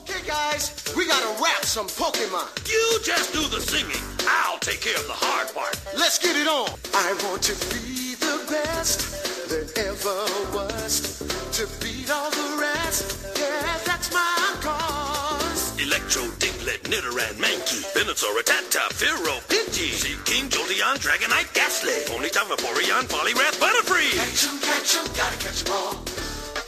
Okay, 0.00 0.26
guys, 0.26 0.84
we 0.96 1.06
gotta 1.06 1.42
rap 1.42 1.64
some 1.64 1.86
Pokemon. 1.86 2.68
You 2.70 2.98
just 3.02 3.32
do 3.32 3.40
the 3.48 3.60
singing. 3.60 4.02
I'll 4.28 4.58
take 4.58 4.80
care 4.80 4.96
of 4.96 5.06
the 5.06 5.12
hard 5.14 5.52
part. 5.54 5.80
Let's 5.96 6.18
get 6.18 6.36
it 6.36 6.46
on. 6.48 6.68
I 6.94 7.12
want 7.28 7.42
to 7.44 7.52
be 7.74 8.14
the 8.14 8.44
best 8.50 9.23
there 9.48 9.66
ever 9.90 10.20
was. 10.54 11.18
To 11.58 11.66
beat 11.80 12.10
all 12.10 12.30
the 12.30 12.58
rest, 12.60 13.26
yeah, 13.38 13.78
that's 13.84 14.12
my 14.12 14.56
cause. 14.60 15.80
Electro, 15.80 16.22
Diglett, 16.42 16.82
Nidoran, 16.90 17.34
Mankey, 17.38 17.82
Venusaur, 17.94 18.34
Rattata, 18.36 18.88
Firo, 18.92 19.38
Pidgey, 19.48 19.90
Seaking, 19.92 20.48
Jolteon, 20.48 20.96
Dragonite, 20.98 21.52
Ghastly, 21.54 21.92
Ponyta, 22.06 22.42
Vaporeon, 22.48 23.04
Poliwrath, 23.08 23.58
Butterfree. 23.60 24.12
Catch 24.14 24.48
'em, 24.48 24.58
catch 24.60 24.96
'em, 24.96 25.06
gotta 25.18 25.36
catch 25.44 25.66
'em 25.66 25.72
all. 25.72 25.94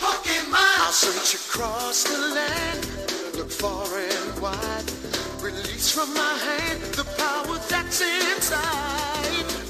Pokemon! 0.01 0.79
I'll 0.85 0.93
search 0.93 1.35
across 1.35 2.05
the 2.05 2.19
land, 2.19 2.87
look 3.37 3.51
far 3.51 3.87
and 3.99 4.41
wide. 4.41 4.91
Release 5.41 5.91
from 5.91 6.13
my 6.15 6.35
hand 6.47 6.83
the 6.95 7.05
power 7.05 7.59
that's 7.69 8.01
inside. 8.01 9.06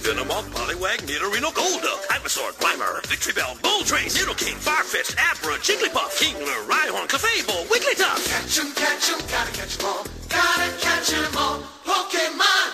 Venomoth, 0.07 0.47
Poliwag, 0.55 1.03
Nidorino, 1.03 1.51
Golduck, 1.51 2.07
Ivysaur, 2.15 2.53
Grimer, 2.61 3.03
Victreebel, 3.11 3.59
Moltres, 3.59 4.15
Nidoking, 4.15 4.55
Farfetch, 4.55 5.11
Abra, 5.19 5.59
Jigglypuff, 5.59 6.15
Kingler, 6.21 6.63
Rhyhorn, 6.71 7.09
Clefable, 7.09 7.67
Wigglytuff. 7.67 8.25
Catch 8.29 8.59
'em, 8.61 8.73
catch 8.75 9.11
'em, 9.11 9.19
gotta 9.27 9.51
catch 9.51 9.81
'em 9.81 9.85
all. 9.85 10.07
Gotta 10.29 10.71
catch 10.81 11.13
'em 11.13 11.37
all. 11.37 11.59
Pokemon! 11.85 12.69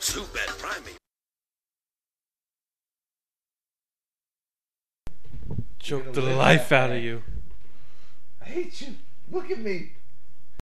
Zubat, 0.00 0.50
Primate. 0.58 0.98
Choke 5.78 6.12
the 6.12 6.20
life 6.20 6.72
out 6.72 6.90
of 6.90 7.02
you. 7.02 7.22
I 8.42 8.48
hate 8.48 8.82
you. 8.82 8.96
Look 9.30 9.50
at 9.50 9.60
me. 9.60 9.92